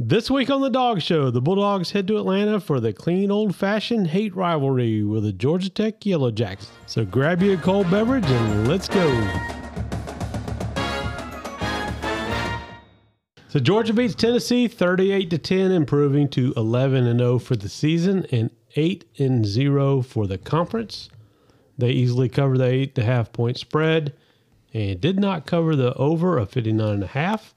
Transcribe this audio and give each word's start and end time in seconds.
This 0.00 0.30
week 0.30 0.48
on 0.48 0.60
the 0.60 0.70
Dawg 0.70 1.02
Show, 1.02 1.28
the 1.32 1.40
Bulldogs 1.40 1.90
head 1.90 2.06
to 2.06 2.18
Atlanta 2.18 2.60
for 2.60 2.78
the 2.78 2.92
clean 2.92 3.32
old 3.32 3.56
fashioned 3.56 4.06
hate 4.06 4.32
rivalry 4.36 5.02
with 5.02 5.24
the 5.24 5.32
Georgia 5.32 5.68
Tech 5.68 6.06
Yellow 6.06 6.30
Jackets. 6.30 6.70
So 6.86 7.04
grab 7.04 7.42
you 7.42 7.54
a 7.54 7.56
cold 7.56 7.90
beverage 7.90 8.24
and 8.24 8.68
let's 8.68 8.86
go. 8.86 9.08
So 13.48 13.58
Georgia 13.58 13.92
beats 13.92 14.14
Tennessee 14.14 14.68
38 14.68 15.30
to 15.30 15.38
10, 15.38 15.72
improving 15.72 16.28
to 16.28 16.52
11 16.56 17.04
and 17.04 17.18
0 17.18 17.40
for 17.40 17.56
the 17.56 17.68
season 17.68 18.24
and 18.30 18.50
8 18.76 19.04
and 19.18 19.44
0 19.44 20.02
for 20.02 20.28
the 20.28 20.38
conference. 20.38 21.08
They 21.76 21.90
easily 21.90 22.28
covered 22.28 22.58
the 22.58 22.66
eight 22.66 22.96
and 22.96 23.04
a 23.04 23.10
half 23.10 23.32
point 23.32 23.58
spread 23.58 24.14
and 24.72 25.00
did 25.00 25.18
not 25.18 25.44
cover 25.44 25.74
the 25.74 25.92
over 25.94 26.38
of 26.38 26.50
59 26.50 26.88
and 26.88 27.02
a 27.02 27.08
half. 27.08 27.56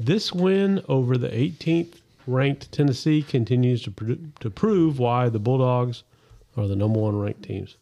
This 0.00 0.32
win 0.32 0.82
over 0.88 1.18
the 1.18 1.28
18th 1.28 1.96
ranked 2.26 2.72
Tennessee 2.72 3.20
continues 3.20 3.82
to, 3.82 3.90
pro- 3.90 4.16
to 4.40 4.48
prove 4.48 4.98
why 4.98 5.28
the 5.28 5.38
Bulldogs 5.38 6.04
are 6.56 6.66
the 6.66 6.74
number 6.74 6.98
one 6.98 7.18
ranked 7.18 7.42
teams. 7.42 7.76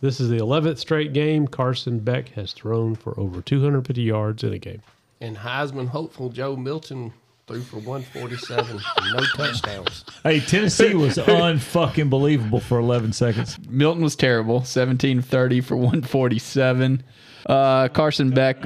This 0.00 0.18
is 0.18 0.28
the 0.30 0.38
11th 0.38 0.78
straight 0.78 1.12
game 1.12 1.46
Carson 1.46 2.00
Beck 2.00 2.30
has 2.30 2.52
thrown 2.52 2.96
for 2.96 3.18
over 3.20 3.40
250 3.40 4.02
yards 4.02 4.42
in 4.42 4.52
a 4.52 4.58
game. 4.58 4.82
And 5.20 5.36
Heisman 5.36 5.86
hopeful 5.86 6.28
Joe 6.28 6.56
Milton 6.56 7.12
threw 7.46 7.60
for 7.60 7.76
147, 7.76 8.80
no 9.12 9.20
touchdowns. 9.36 10.04
Hey, 10.24 10.40
Tennessee 10.40 10.94
was 10.94 11.18
unfucking 11.18 12.10
believable 12.10 12.58
for 12.58 12.80
11 12.80 13.12
seconds. 13.12 13.60
Milton 13.68 14.02
was 14.02 14.16
terrible. 14.16 14.64
17 14.64 15.22
30 15.22 15.60
for 15.60 15.76
147. 15.76 17.04
Uh, 17.46 17.88
Carson 17.88 18.30
Beck 18.30 18.58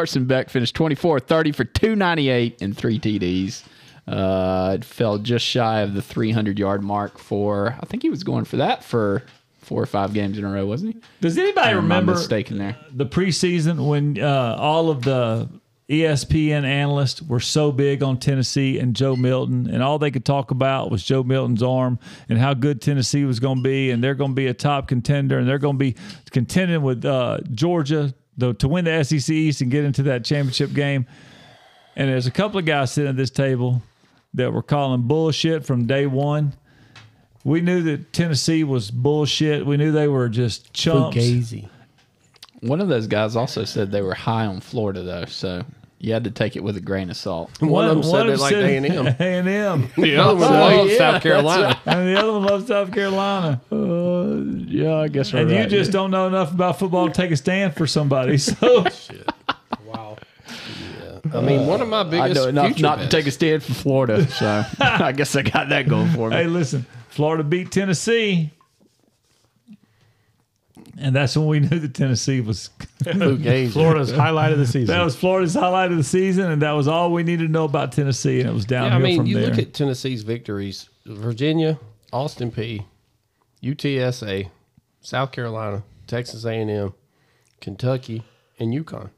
Carson 0.00 0.24
Beck 0.24 0.48
finished 0.48 0.74
24 0.76 1.20
30 1.20 1.52
for 1.52 1.64
298 1.64 2.62
and 2.62 2.74
three 2.74 2.98
TDs. 2.98 3.62
Uh, 4.08 4.76
it 4.78 4.82
fell 4.82 5.18
just 5.18 5.44
shy 5.44 5.80
of 5.82 5.92
the 5.92 6.00
300 6.00 6.58
yard 6.58 6.82
mark 6.82 7.18
for, 7.18 7.76
I 7.78 7.84
think 7.84 8.02
he 8.02 8.08
was 8.08 8.24
going 8.24 8.46
for 8.46 8.56
that 8.56 8.82
for 8.82 9.24
four 9.58 9.82
or 9.82 9.84
five 9.86 10.14
games 10.14 10.38
in 10.38 10.44
a 10.46 10.50
row, 10.50 10.64
wasn't 10.64 10.94
he? 10.94 11.00
Does 11.20 11.36
anybody 11.36 11.66
Or 11.68 11.72
am 11.72 11.76
I 11.80 11.82
remember 11.82 12.12
mistaken 12.12 12.56
there? 12.56 12.76
the 12.90 13.04
preseason 13.04 13.86
when 13.90 14.18
uh, 14.18 14.56
all 14.58 14.88
of 14.88 15.02
the 15.02 15.50
ESPN 15.90 16.64
analysts 16.64 17.20
were 17.20 17.40
so 17.40 17.70
big 17.70 18.02
on 18.02 18.16
Tennessee 18.16 18.78
and 18.78 18.96
Joe 18.96 19.16
Milton, 19.16 19.68
and 19.68 19.82
all 19.82 19.98
they 19.98 20.10
could 20.10 20.24
talk 20.24 20.50
about 20.50 20.90
was 20.90 21.04
Joe 21.04 21.22
Milton's 21.24 21.62
arm 21.62 21.98
and 22.30 22.38
how 22.38 22.54
good 22.54 22.80
Tennessee 22.80 23.24
was 23.24 23.38
going 23.38 23.58
to 23.58 23.62
be, 23.62 23.90
and 23.90 24.02
they're 24.02 24.14
going 24.14 24.30
to 24.30 24.34
be 24.36 24.46
a 24.46 24.54
top 24.54 24.88
contender, 24.88 25.38
and 25.38 25.46
they're 25.46 25.58
going 25.58 25.74
to 25.76 25.84
be 25.84 25.94
contending 26.30 26.80
with 26.82 27.04
uh, 27.04 27.40
Georgia 27.52 28.14
the, 28.36 28.54
to 28.54 28.68
win 28.68 28.84
the 28.84 29.02
SEC 29.04 29.30
East 29.30 29.60
and 29.60 29.70
get 29.70 29.84
into 29.84 30.04
that 30.04 30.24
championship 30.24 30.72
game. 30.72 31.06
And 31.96 32.08
there's 32.08 32.26
a 32.26 32.30
couple 32.30 32.58
of 32.58 32.64
guys 32.64 32.92
sitting 32.92 33.10
at 33.10 33.16
this 33.16 33.30
table 33.30 33.82
that 34.34 34.52
were 34.52 34.62
calling 34.62 35.02
bullshit 35.02 35.64
from 35.64 35.86
day 35.86 36.06
one. 36.06 36.54
We 37.44 37.60
knew 37.60 37.82
that 37.84 38.12
Tennessee 38.12 38.64
was 38.64 38.90
bullshit. 38.90 39.66
We 39.66 39.76
knew 39.76 39.92
they 39.92 40.08
were 40.08 40.28
just 40.28 40.72
chumps. 40.72 41.16
Fugazi. 41.16 41.68
One 42.60 42.80
of 42.80 42.88
those 42.88 43.06
guys 43.06 43.36
also 43.36 43.64
said 43.64 43.90
they 43.90 44.02
were 44.02 44.14
high 44.14 44.46
on 44.46 44.60
Florida, 44.60 45.02
though, 45.02 45.24
so 45.24 45.64
you 46.02 46.14
had 46.14 46.24
to 46.24 46.30
take 46.30 46.56
it 46.56 46.64
with 46.64 46.76
a 46.78 46.80
grain 46.80 47.10
of 47.10 47.16
salt. 47.16 47.60
One, 47.60 47.84
of 47.86 47.94
them 47.94 48.02
said 48.02 48.24
they 48.24 48.36
like 48.36 48.52
said 48.54 48.64
A&M. 48.64 49.06
A&M. 49.06 49.90
The 49.96 50.16
other 50.16 50.34
one 50.34 50.44
Oh, 50.50 50.76
loves 50.78 50.90
yeah, 50.92 50.96
South 50.98 51.22
Carolina. 51.22 51.80
and 51.84 52.08
the 52.08 52.18
other 52.18 52.32
one 52.32 52.42
loves 52.44 52.66
South 52.68 52.90
Carolina. 52.92 53.60
Uh, 53.70 54.36
yeah, 54.66 54.96
I 54.96 55.08
guess 55.08 55.34
right. 55.34 55.42
and 55.42 55.50
you 55.50 55.66
just 55.66 55.92
don't 55.92 56.10
know 56.10 56.26
enough 56.26 56.52
about 56.54 56.78
football 56.78 57.06
to 57.08 57.12
take 57.12 57.30
a 57.30 57.36
stand 57.36 57.76
for 57.76 57.86
somebody. 57.86 58.38
So 58.38 58.86
Wow. 59.84 60.16
Yeah. 60.48 61.20
I 61.34 61.40
mean, 61.42 61.66
one 61.66 61.82
of 61.82 61.88
my 61.88 62.02
biggest. 62.02 62.30
I 62.30 62.32
know 62.32 62.48
enough 62.48 62.66
future 62.68 62.82
not 62.82 62.98
to 63.00 63.08
take 63.08 63.26
a 63.26 63.30
stand 63.30 63.62
for 63.62 63.74
Florida, 63.74 64.26
so 64.30 64.64
I 64.80 65.12
guess 65.12 65.36
I 65.36 65.42
got 65.42 65.68
that 65.68 65.86
going 65.86 66.08
for 66.12 66.30
me. 66.30 66.36
hey, 66.36 66.46
listen, 66.46 66.86
Florida 67.10 67.44
beat 67.44 67.70
Tennessee. 67.70 68.50
And 71.00 71.16
that's 71.16 71.36
when 71.36 71.46
we 71.46 71.60
knew 71.60 71.78
that 71.78 71.94
Tennessee 71.94 72.40
was 72.40 72.68
Florida's 73.04 74.12
highlight 74.12 74.52
of 74.52 74.58
the 74.58 74.66
season. 74.66 74.86
that 74.94 75.02
was 75.02 75.16
Florida's 75.16 75.54
highlight 75.54 75.90
of 75.90 75.96
the 75.96 76.04
season, 76.04 76.50
and 76.50 76.60
that 76.62 76.72
was 76.72 76.86
all 76.88 77.10
we 77.12 77.22
needed 77.22 77.46
to 77.46 77.52
know 77.52 77.64
about 77.64 77.92
Tennessee, 77.92 78.40
and 78.40 78.48
it 78.48 78.52
was 78.52 78.64
Yeah, 78.64 78.80
downhill 78.80 78.98
I 78.98 79.02
mean, 79.02 79.16
from 79.18 79.26
you 79.26 79.36
there. 79.40 79.48
look 79.50 79.58
at 79.58 79.72
Tennessee's 79.74 80.22
victories: 80.22 80.88
Virginia, 81.06 81.78
Austin 82.12 82.52
Peay, 82.52 82.84
UTSA, 83.62 84.50
South 85.00 85.32
Carolina, 85.32 85.82
Texas 86.06 86.44
A&M, 86.44 86.92
Kentucky, 87.60 88.22
and 88.58 88.72
UConn. 88.74 89.10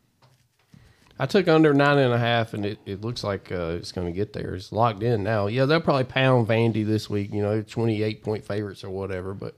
I 1.19 1.27
took 1.27 1.47
under 1.47 1.73
nine 1.75 1.99
and 1.99 2.12
a 2.12 2.19
half, 2.19 2.53
and 2.55 2.65
it, 2.67 2.79
it 2.87 3.01
looks 3.03 3.23
like 3.23 3.53
uh, 3.53 3.77
it's 3.77 3.93
going 3.93 4.06
to 4.06 4.12
get 4.12 4.33
there. 4.33 4.55
It's 4.55 4.73
locked 4.73 5.03
in 5.03 5.23
now. 5.23 5.47
Yeah, 5.47 5.67
they'll 5.67 5.81
probably 5.81 6.05
pound 6.05 6.49
Vandy 6.49 6.85
this 6.87 7.09
week. 7.09 7.33
You 7.33 7.43
know, 7.43 7.62
twenty 7.62 8.03
eight 8.03 8.23
point 8.25 8.45
favorites 8.45 8.83
or 8.83 8.91
whatever. 8.91 9.33
But 9.35 9.56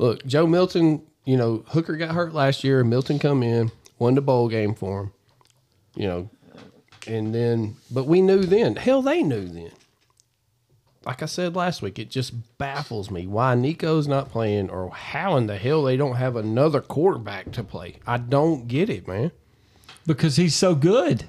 look, 0.00 0.26
Joe 0.26 0.46
Milton. 0.46 1.02
You 1.26 1.36
know, 1.36 1.62
Hooker 1.68 1.96
got 1.96 2.14
hurt 2.14 2.32
last 2.32 2.64
year. 2.64 2.82
Milton 2.82 3.18
come 3.18 3.42
in, 3.42 3.70
won 3.98 4.14
the 4.14 4.22
bowl 4.22 4.48
game 4.48 4.74
for 4.74 5.02
him. 5.02 5.12
You 5.94 6.08
know, 6.08 6.30
and 7.06 7.34
then, 7.34 7.76
but 7.90 8.06
we 8.06 8.22
knew 8.22 8.42
then. 8.42 8.76
Hell, 8.76 9.02
they 9.02 9.22
knew 9.22 9.46
then. 9.46 9.70
Like 11.04 11.22
I 11.22 11.26
said 11.26 11.56
last 11.56 11.82
week, 11.82 11.98
it 11.98 12.10
just 12.10 12.58
baffles 12.58 13.10
me 13.10 13.26
why 13.26 13.54
Nico's 13.54 14.08
not 14.08 14.30
playing 14.30 14.70
or 14.70 14.90
how 14.90 15.36
in 15.36 15.46
the 15.46 15.56
hell 15.56 15.82
they 15.82 15.96
don't 15.96 16.16
have 16.16 16.36
another 16.36 16.80
quarterback 16.80 17.52
to 17.52 17.62
play. 17.64 17.96
I 18.06 18.18
don't 18.18 18.66
get 18.66 18.90
it, 18.90 19.06
man. 19.08 19.30
because 20.06 20.36
he's 20.36 20.54
so 20.54 20.74
good. 20.74 21.24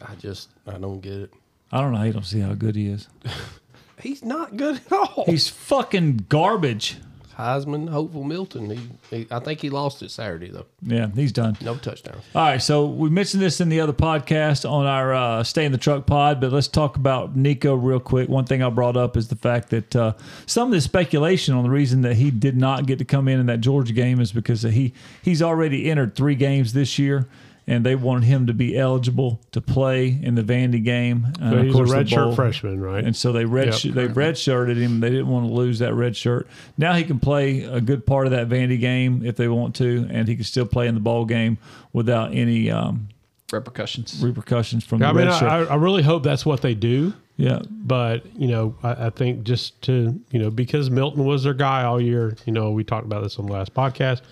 I 0.00 0.14
just, 0.16 0.50
I 0.66 0.78
don't 0.78 1.00
get 1.00 1.14
it. 1.14 1.34
I 1.72 1.80
don't 1.80 1.92
know. 1.92 2.02
You 2.02 2.12
don't 2.12 2.24
see 2.24 2.40
how 2.40 2.54
good 2.54 2.76
he 2.76 2.88
is. 2.88 3.08
He's 4.00 4.22
not 4.22 4.56
good 4.56 4.76
at 4.76 4.92
all. 4.92 5.24
He's 5.26 5.48
fucking 5.48 6.26
garbage. 6.28 6.98
Heisman, 7.38 7.90
hopeful 7.90 8.24
Milton. 8.24 8.70
He, 8.70 8.80
he, 9.10 9.26
I 9.30 9.40
think 9.40 9.60
he 9.60 9.68
lost 9.68 10.02
it 10.02 10.10
Saturday 10.10 10.48
though. 10.48 10.64
Yeah, 10.82 11.08
he's 11.14 11.32
done. 11.32 11.56
No 11.60 11.76
touchdowns. 11.76 12.24
All 12.34 12.42
right, 12.42 12.62
so 12.62 12.86
we 12.86 13.10
mentioned 13.10 13.42
this 13.42 13.60
in 13.60 13.68
the 13.68 13.80
other 13.80 13.92
podcast 13.92 14.68
on 14.68 14.86
our 14.86 15.12
uh, 15.12 15.44
Stay 15.44 15.66
in 15.66 15.72
the 15.72 15.78
Truck 15.78 16.06
pod, 16.06 16.40
but 16.40 16.50
let's 16.50 16.68
talk 16.68 16.96
about 16.96 17.36
Nico 17.36 17.74
real 17.74 18.00
quick. 18.00 18.30
One 18.30 18.46
thing 18.46 18.62
I 18.62 18.70
brought 18.70 18.96
up 18.96 19.18
is 19.18 19.28
the 19.28 19.36
fact 19.36 19.68
that 19.70 19.94
uh, 19.94 20.14
some 20.46 20.68
of 20.68 20.72
the 20.72 20.80
speculation 20.80 21.54
on 21.54 21.62
the 21.62 21.70
reason 21.70 22.00
that 22.02 22.16
he 22.16 22.30
did 22.30 22.56
not 22.56 22.86
get 22.86 22.98
to 23.00 23.04
come 23.04 23.28
in 23.28 23.38
in 23.38 23.46
that 23.46 23.60
Georgia 23.60 23.92
game 23.92 24.18
is 24.20 24.32
because 24.32 24.62
he 24.62 24.94
he's 25.22 25.42
already 25.42 25.90
entered 25.90 26.14
three 26.14 26.36
games 26.36 26.72
this 26.72 26.98
year, 26.98 27.28
and 27.68 27.84
they 27.84 27.94
wanted 27.96 28.24
him 28.24 28.46
to 28.46 28.54
be 28.54 28.76
eligible 28.78 29.40
to 29.50 29.60
play 29.60 30.06
in 30.22 30.36
the 30.36 30.42
Vandy 30.42 30.82
game. 30.84 31.26
And 31.40 31.50
So 31.52 31.56
of 31.58 31.64
he's 31.64 31.74
a 31.74 31.76
course, 31.76 31.90
the 31.90 31.96
redshirt 31.96 32.34
freshman, 32.36 32.80
right? 32.80 33.04
and 33.04 33.16
so 33.16 33.32
they 33.32 33.44
red 33.44 33.68
Yep. 33.84 33.94
they 33.94 34.06
redshirted 34.08 34.76
him. 34.76 35.00
They 35.00 35.10
didn't 35.10 35.28
want 35.28 35.46
to 35.48 35.52
lose 35.52 35.80
that 35.80 35.94
red 35.94 36.16
shirt. 36.16 36.46
Now 36.78 36.92
he 36.94 37.02
can 37.04 37.18
play 37.18 37.62
a 37.64 37.80
good 37.80 38.06
part 38.06 38.26
of 38.26 38.30
that 38.32 38.48
Vandy 38.48 38.78
game 38.78 39.24
if 39.24 39.36
they 39.36 39.48
want 39.48 39.74
to, 39.76 40.06
and 40.10 40.28
he 40.28 40.36
can 40.36 40.44
still 40.44 40.66
play 40.66 40.86
in 40.86 40.94
the 40.94 41.00
ball 41.00 41.24
game 41.24 41.58
without 41.92 42.32
any 42.32 42.70
um, 42.70 43.08
Repercussions. 43.52 44.20
repercussions 44.22 44.84
from 44.84 45.02
I 45.02 45.08
the 45.08 45.14
mean, 45.14 45.26
red 45.28 45.38
shirt. 45.38 45.48
I, 45.50 45.58
I 45.64 45.74
really 45.76 46.02
hope 46.02 46.22
that's 46.24 46.44
what 46.44 46.62
they 46.62 46.74
do. 46.74 47.12
yeah, 47.36 47.60
But 47.70 48.24
you 48.36 48.48
know, 48.48 48.74
I, 48.82 49.06
I 49.06 49.10
think 49.10 49.44
just 49.44 49.80
to 49.82 50.20
you 50.30 50.38
know 50.40 50.50
because 50.50 50.90
Milton 50.90 51.24
was 51.24 51.44
their 51.44 51.54
guy 51.54 51.84
all 51.84 52.00
year. 52.00 52.36
You 52.44 52.52
know, 52.52 52.70
we 52.72 52.82
talked 52.84 53.06
about 53.06 53.22
this 53.22 53.38
on 53.38 53.46
the 53.46 53.52
last 53.52 53.72
podcast. 53.74 54.22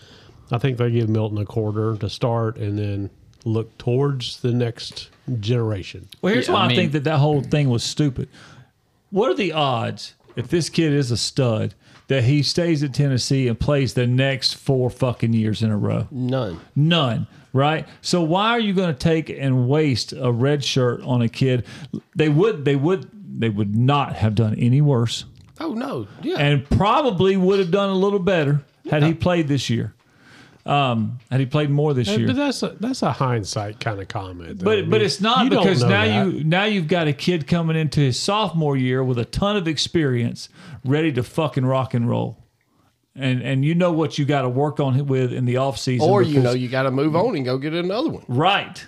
I 0.50 0.58
think 0.58 0.78
they 0.78 0.90
give 0.90 1.08
Milton 1.08 1.38
a 1.38 1.44
quarter 1.44 1.96
to 1.96 2.08
start, 2.10 2.56
and 2.58 2.76
then 2.78 3.10
look 3.44 3.76
towards 3.78 4.40
the 4.40 4.52
next 4.52 5.10
generation. 5.40 6.08
Well, 6.22 6.32
here's 6.32 6.48
Yeah, 6.48 6.54
why 6.54 6.60
I 6.60 6.66
I, 6.66 6.74
think 6.74 6.92
that 6.92 7.04
that 7.04 7.18
whole 7.18 7.42
thing 7.42 7.68
was 7.70 7.82
stupid. 7.84 8.28
What 9.10 9.30
are 9.30 9.34
the 9.34 9.52
odds 9.52 10.14
if 10.36 10.48
this 10.48 10.68
kid 10.68 10.92
is 10.92 11.10
a 11.10 11.16
stud 11.16 11.74
that 12.08 12.24
he 12.24 12.42
stays 12.42 12.82
at 12.82 12.92
Tennessee 12.92 13.48
and 13.48 13.58
plays 13.58 13.94
the 13.94 14.06
next 14.06 14.54
four 14.54 14.90
fucking 14.90 15.32
years 15.32 15.62
in 15.62 15.70
a 15.70 15.76
row? 15.76 16.08
None. 16.10 16.60
None, 16.74 17.26
right? 17.52 17.86
So 18.02 18.22
why 18.22 18.50
are 18.50 18.60
you 18.60 18.72
going 18.74 18.92
to 18.92 18.98
take 18.98 19.30
and 19.30 19.68
waste 19.68 20.12
a 20.12 20.32
red 20.32 20.64
shirt 20.64 21.00
on 21.02 21.22
a 21.22 21.28
kid? 21.28 21.64
They 22.16 22.28
would, 22.28 22.64
they 22.64 22.76
would, 22.76 23.08
they 23.40 23.48
would 23.48 23.74
not 23.76 24.16
have 24.16 24.34
done 24.34 24.54
any 24.58 24.80
worse, 24.80 25.24
Oh 25.60 25.72
no. 25.72 26.08
Yeah. 26.22 26.36
and 26.38 26.68
probably 26.68 27.36
would 27.36 27.58
have 27.60 27.70
done 27.70 27.88
a 27.90 27.94
little 27.94 28.18
better 28.18 28.62
had 28.90 29.02
he 29.04 29.14
played 29.14 29.46
this 29.48 29.70
year. 29.70 29.94
Um, 30.66 31.18
had 31.30 31.40
he 31.40 31.46
played 31.46 31.68
more 31.68 31.92
this 31.92 32.08
year? 32.08 32.26
But 32.26 32.36
that's 32.36 32.62
a, 32.62 32.68
that's 32.80 33.02
a 33.02 33.12
hindsight 33.12 33.80
kind 33.80 34.00
of 34.00 34.08
comment. 34.08 34.60
though. 34.60 34.64
But 34.64 34.78
I 34.78 34.80
mean, 34.82 34.90
but 34.90 35.02
it's 35.02 35.20
not 35.20 35.50
because 35.50 35.82
now 35.82 35.88
that. 35.88 36.26
you 36.32 36.42
now 36.44 36.64
you've 36.64 36.88
got 36.88 37.06
a 37.06 37.12
kid 37.12 37.46
coming 37.46 37.76
into 37.76 38.00
his 38.00 38.18
sophomore 38.18 38.76
year 38.76 39.04
with 39.04 39.18
a 39.18 39.26
ton 39.26 39.56
of 39.56 39.68
experience, 39.68 40.48
ready 40.84 41.12
to 41.12 41.22
fucking 41.22 41.66
rock 41.66 41.92
and 41.92 42.08
roll. 42.08 42.38
And 43.14 43.42
and 43.42 43.64
you 43.64 43.74
know 43.74 43.92
what 43.92 44.18
you 44.18 44.24
got 44.24 44.42
to 44.42 44.48
work 44.48 44.80
on 44.80 45.06
with 45.06 45.32
in 45.32 45.44
the 45.44 45.54
offseason. 45.56 46.00
or 46.00 46.22
you 46.22 46.40
know 46.40 46.52
you 46.52 46.68
got 46.68 46.84
to 46.84 46.90
move 46.90 47.14
on 47.14 47.36
and 47.36 47.44
go 47.44 47.58
get 47.58 47.74
another 47.74 48.08
one. 48.10 48.24
right. 48.26 48.84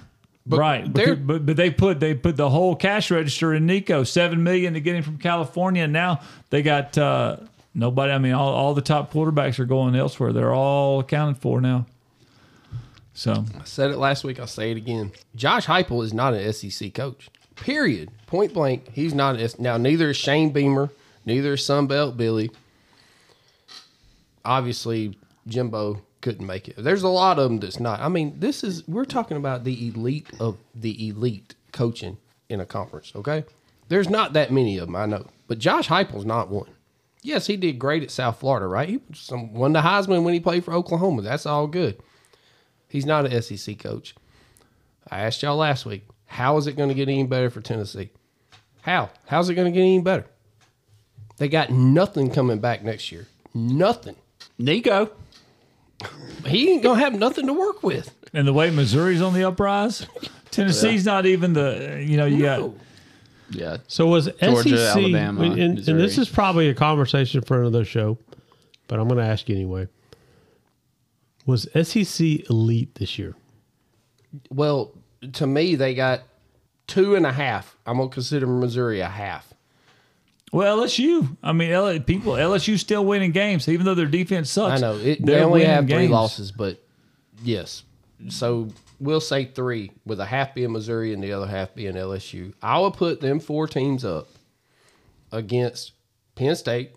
right, 0.48 0.92
they're- 0.94 1.14
but 1.16 1.44
but 1.44 1.56
they 1.56 1.70
put 1.70 2.00
they 2.00 2.14
put 2.14 2.36
the 2.36 2.48
whole 2.48 2.74
cash 2.74 3.10
register 3.10 3.52
in 3.52 3.66
Nico 3.66 4.02
seven 4.02 4.42
million 4.42 4.74
to 4.74 4.80
get 4.80 4.94
him 4.96 5.02
from 5.02 5.18
California, 5.18 5.84
and 5.84 5.92
now 5.92 6.20
they 6.50 6.62
got 6.62 6.96
uh, 6.96 7.36
nobody. 7.76 8.12
I 8.12 8.18
mean, 8.18 8.32
all, 8.32 8.52
all 8.52 8.74
the 8.74 8.82
top 8.82 9.12
quarterbacks 9.12 9.58
are 9.60 9.64
going 9.66 9.94
elsewhere. 9.94 10.32
They're 10.32 10.54
all 10.54 10.98
accounted 11.00 11.38
for 11.38 11.60
now. 11.60 11.86
So 13.14 13.44
I 13.58 13.64
said 13.64 13.90
it 13.92 13.98
last 13.98 14.24
week. 14.24 14.40
I'll 14.40 14.46
say 14.46 14.72
it 14.72 14.76
again. 14.76 15.12
Josh 15.36 15.66
Heupel 15.66 16.02
is 16.04 16.12
not 16.12 16.34
an 16.34 16.52
SEC 16.52 16.92
coach. 16.92 17.28
Period. 17.54 18.10
Point 18.26 18.52
blank. 18.52 18.90
He's 18.92 19.14
not. 19.14 19.36
as- 19.36 19.58
Now, 19.58 19.76
neither 19.78 20.10
is 20.10 20.16
Shane 20.16 20.50
Beamer. 20.50 20.90
Neither 21.24 21.54
is 21.54 21.62
Sunbelt 21.62 22.16
Billy. 22.16 22.50
Obviously, 24.44 25.18
Jimbo 25.48 26.02
couldn't 26.20 26.46
make 26.46 26.68
it. 26.68 26.76
There's 26.76 27.02
a 27.02 27.08
lot 27.08 27.38
of 27.38 27.44
them 27.48 27.58
that's 27.58 27.80
not. 27.80 28.00
I 28.00 28.08
mean, 28.08 28.38
this 28.38 28.62
is 28.62 28.86
we're 28.86 29.04
talking 29.04 29.36
about 29.36 29.64
the 29.64 29.88
elite 29.88 30.28
of 30.38 30.56
the 30.74 31.08
elite 31.08 31.54
coaching 31.72 32.18
in 32.48 32.60
a 32.60 32.66
conference. 32.66 33.12
Okay, 33.16 33.44
there's 33.88 34.08
not 34.08 34.34
that 34.34 34.52
many 34.52 34.78
of 34.78 34.86
them. 34.86 34.96
I 34.96 35.06
know, 35.06 35.26
but 35.48 35.58
Josh 35.58 35.88
Heupel's 35.88 36.24
not 36.24 36.48
one. 36.48 36.68
Yes, 37.26 37.48
he 37.48 37.56
did 37.56 37.80
great 37.80 38.04
at 38.04 38.12
South 38.12 38.38
Florida, 38.38 38.68
right? 38.68 38.88
He 38.88 39.00
some, 39.12 39.52
won 39.52 39.72
the 39.72 39.80
Heisman 39.80 40.22
when 40.22 40.32
he 40.32 40.38
played 40.38 40.64
for 40.64 40.72
Oklahoma. 40.72 41.22
That's 41.22 41.44
all 41.44 41.66
good. 41.66 42.00
He's 42.88 43.04
not 43.04 43.26
an 43.26 43.42
SEC 43.42 43.80
coach. 43.80 44.14
I 45.10 45.22
asked 45.22 45.42
y'all 45.42 45.56
last 45.56 45.84
week, 45.84 46.06
how 46.26 46.56
is 46.56 46.68
it 46.68 46.76
going 46.76 46.88
to 46.88 46.94
get 46.94 47.08
any 47.08 47.24
better 47.24 47.50
for 47.50 47.60
Tennessee? 47.60 48.10
How? 48.82 49.10
How's 49.26 49.48
it 49.48 49.56
going 49.56 49.66
to 49.66 49.72
get 49.72 49.80
any 49.80 49.98
better? 50.00 50.24
They 51.38 51.48
got 51.48 51.70
nothing 51.70 52.30
coming 52.30 52.60
back 52.60 52.84
next 52.84 53.10
year. 53.10 53.26
Nothing. 53.52 54.14
Nico. 54.56 55.10
He 56.46 56.70
ain't 56.70 56.84
going 56.84 57.00
to 57.00 57.04
have 57.04 57.18
nothing 57.18 57.48
to 57.48 57.52
work 57.52 57.82
with. 57.82 58.14
And 58.32 58.46
the 58.46 58.52
way 58.52 58.70
Missouri's 58.70 59.20
on 59.20 59.34
the 59.34 59.42
uprise, 59.42 60.06
Tennessee's 60.52 61.04
not 61.04 61.26
even 61.26 61.54
the 61.54 62.04
you 62.06 62.16
know 62.16 62.26
you 62.26 62.44
No. 62.44 62.74
Yeah. 63.50 63.78
So 63.86 64.06
was 64.06 64.28
Georgia, 64.42 64.76
SEC, 64.76 64.96
Alabama, 64.96 65.42
and, 65.42 65.78
and 65.88 66.00
this 66.00 66.18
is 66.18 66.28
probably 66.28 66.68
a 66.68 66.74
conversation 66.74 67.40
for 67.42 67.60
another 67.60 67.84
show, 67.84 68.18
but 68.88 68.98
I'm 68.98 69.08
going 69.08 69.20
to 69.20 69.26
ask 69.26 69.48
you 69.48 69.54
anyway. 69.54 69.88
Was 71.46 71.68
SEC 71.80 72.50
elite 72.50 72.96
this 72.96 73.18
year? 73.18 73.34
Well, 74.50 74.92
to 75.34 75.46
me, 75.46 75.76
they 75.76 75.94
got 75.94 76.22
two 76.88 77.14
and 77.14 77.24
a 77.24 77.32
half. 77.32 77.76
I'm 77.86 77.98
going 77.98 78.08
to 78.10 78.14
consider 78.14 78.46
Missouri 78.46 79.00
a 79.00 79.08
half. 79.08 79.52
well 80.52 80.78
LSU. 80.78 81.36
I 81.42 81.52
mean, 81.52 81.70
L- 81.70 82.00
people 82.00 82.32
LSU 82.32 82.78
still 82.78 83.04
winning 83.04 83.30
games 83.30 83.68
even 83.68 83.86
though 83.86 83.94
their 83.94 84.06
defense 84.06 84.50
sucks. 84.50 84.82
I 84.82 84.86
know. 84.86 84.96
It, 84.98 85.24
they 85.24 85.36
only 85.40 85.60
winning 85.60 85.68
have 85.68 85.84
three 85.84 85.98
games. 85.98 86.10
losses, 86.10 86.50
but 86.52 86.82
yes. 87.44 87.84
So 88.28 88.68
we'll 88.98 89.20
say 89.20 89.44
three, 89.44 89.92
with 90.06 90.20
a 90.20 90.24
half 90.24 90.54
being 90.54 90.72
Missouri 90.72 91.12
and 91.12 91.22
the 91.22 91.32
other 91.32 91.46
half 91.46 91.74
being 91.74 91.94
LSU. 91.94 92.54
I 92.62 92.78
would 92.80 92.94
put 92.94 93.20
them 93.20 93.40
four 93.40 93.66
teams 93.66 94.04
up 94.04 94.28
against 95.32 95.92
Penn 96.34 96.56
State, 96.56 96.92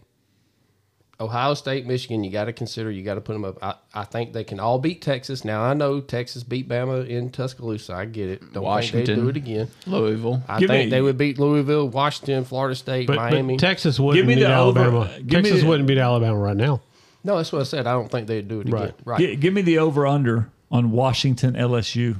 Ohio 1.19 1.54
State, 1.56 1.86
Michigan. 1.86 2.24
You 2.24 2.31
got 2.31 2.45
to 2.45 2.54
consider, 2.54 2.89
you 2.89 3.04
got 3.04 3.16
to 3.16 3.21
put 3.21 3.33
them 3.33 3.44
up. 3.44 3.57
I, 3.62 3.75
I 3.94 4.06
think 4.06 4.31
they 4.31 4.45
can 4.45 4.60
all 4.62 4.80
beat 4.80 5.01
Texas. 5.01 5.44
Now, 5.44 5.62
I 5.63 5.74
know 5.74 6.00
Texas 6.00 6.44
beat 6.44 6.69
Bama 6.69 7.06
in 7.07 7.30
Tuscaloosa. 7.31 7.94
I 7.94 8.06
get 8.06 8.30
it. 8.30 8.39
Don't 8.39 8.50
think 8.50 8.54
they'd 8.54 8.60
Washington. 8.62 9.19
do 9.19 9.30
it 9.30 9.36
again. 9.38 9.68
Louisville. 9.86 10.42
I 10.48 10.60
Give 10.60 10.69
think 10.69 10.86
me- 10.86 10.89
they 10.92 11.01
would 11.01 11.18
beat 11.18 11.38
Louisville, 11.38 11.89
Washington, 11.89 12.45
Florida 12.45 12.75
State, 12.75 13.07
But, 13.07 13.18
Miami. 13.18 13.56
but 13.56 13.60
Texas 13.60 14.00
wouldn't 14.00 14.25
me 14.25 14.36
beat 14.36 14.42
the 14.42 14.56
over- 14.57 14.80
Alabama. 14.80 15.12
give 15.18 15.44
me 15.44 15.50
Texas 15.50 15.62
the- 15.63 15.68
wouldn't 15.68 15.88
beat 15.88 15.98
Alabama 15.98 16.38
right 16.38 16.56
now. 16.56 16.81
no, 17.25 17.36
that's 17.36 17.51
what 17.51 17.60
I 17.60 17.65
said. 17.65 17.86
I 17.88 17.92
don't 17.92 18.10
think 18.10 18.27
they'd 18.27 18.48
do 18.48 18.62
it 18.62 18.68
again. 18.68 18.80
Right. 18.80 18.94
Right. 19.04 19.19
Gi- 19.19 19.36
give 19.36 19.54
me 19.54 19.62
the 19.62 19.80
over 19.80 20.07
under 20.07 20.50
on 20.71 20.92
Washington 20.92 21.54
LSU. 21.54 22.16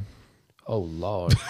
Oh, 0.68 0.80
Lord. 0.80 1.34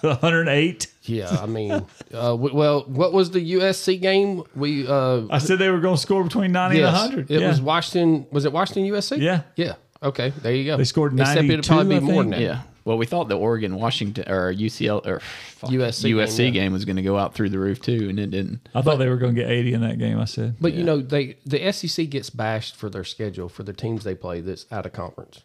108. 0.00 0.92
Yeah, 1.02 1.28
I 1.30 1.46
mean, 1.46 1.72
uh, 1.72 1.84
w- 2.10 2.54
well, 2.54 2.82
what 2.82 3.12
was 3.12 3.30
the 3.30 3.54
USC 3.54 4.00
game? 4.00 4.42
We 4.54 4.86
uh, 4.86 5.22
I 5.30 5.38
said 5.38 5.58
they 5.58 5.70
were 5.70 5.80
going 5.80 5.96
to 5.96 6.00
score 6.00 6.22
between 6.24 6.52
90 6.52 6.78
yes, 6.78 6.86
and 6.86 6.94
100. 6.94 7.30
It 7.30 7.40
yeah. 7.40 7.48
was 7.48 7.60
Washington. 7.60 8.26
Was 8.30 8.44
it 8.44 8.52
Washington 8.52 8.92
USC? 8.92 9.20
Yeah. 9.20 9.42
yeah. 9.56 9.74
Okay, 10.02 10.30
there 10.42 10.54
you 10.54 10.64
go. 10.64 10.76
They 10.76 10.84
scored 10.84 11.18
Except 11.18 11.44
it'd 11.44 11.64
probably 11.64 11.98
be 11.98 12.04
I 12.04 12.12
more 12.12 12.22
than 12.22 12.30
that. 12.32 12.40
Yeah. 12.40 12.62
Well, 12.84 12.98
we 12.98 13.06
thought 13.06 13.28
the 13.28 13.36
Oregon, 13.36 13.74
Washington, 13.74 14.30
or 14.30 14.54
UCL, 14.54 15.06
or 15.06 15.18
fuck, 15.20 15.70
USC 15.70 16.14
USC 16.14 16.36
game, 16.36 16.52
game, 16.52 16.72
was 16.72 16.84
going 16.84 16.96
to 16.96 17.02
go 17.02 17.18
out 17.18 17.34
through 17.34 17.50
the 17.50 17.58
roof 17.58 17.80
too, 17.80 18.08
and 18.08 18.20
it 18.20 18.30
didn't. 18.30 18.68
I 18.76 18.82
thought 18.82 18.98
they 18.98 19.08
were 19.08 19.16
going 19.16 19.34
to 19.34 19.40
get 19.40 19.50
80 19.50 19.74
in 19.74 19.80
that 19.80 19.98
game. 19.98 20.20
I 20.20 20.24
said. 20.24 20.56
But 20.60 20.74
you 20.74 20.84
know, 20.84 21.00
they 21.00 21.36
the 21.44 21.72
SEC 21.72 22.08
gets 22.10 22.30
bashed 22.30 22.76
for 22.76 22.88
their 22.88 23.02
schedule 23.02 23.48
for 23.48 23.64
the 23.64 23.72
teams 23.72 24.04
they 24.04 24.14
play 24.14 24.40
that's 24.40 24.66
out 24.70 24.86
of 24.86 24.92
conference. 24.92 25.42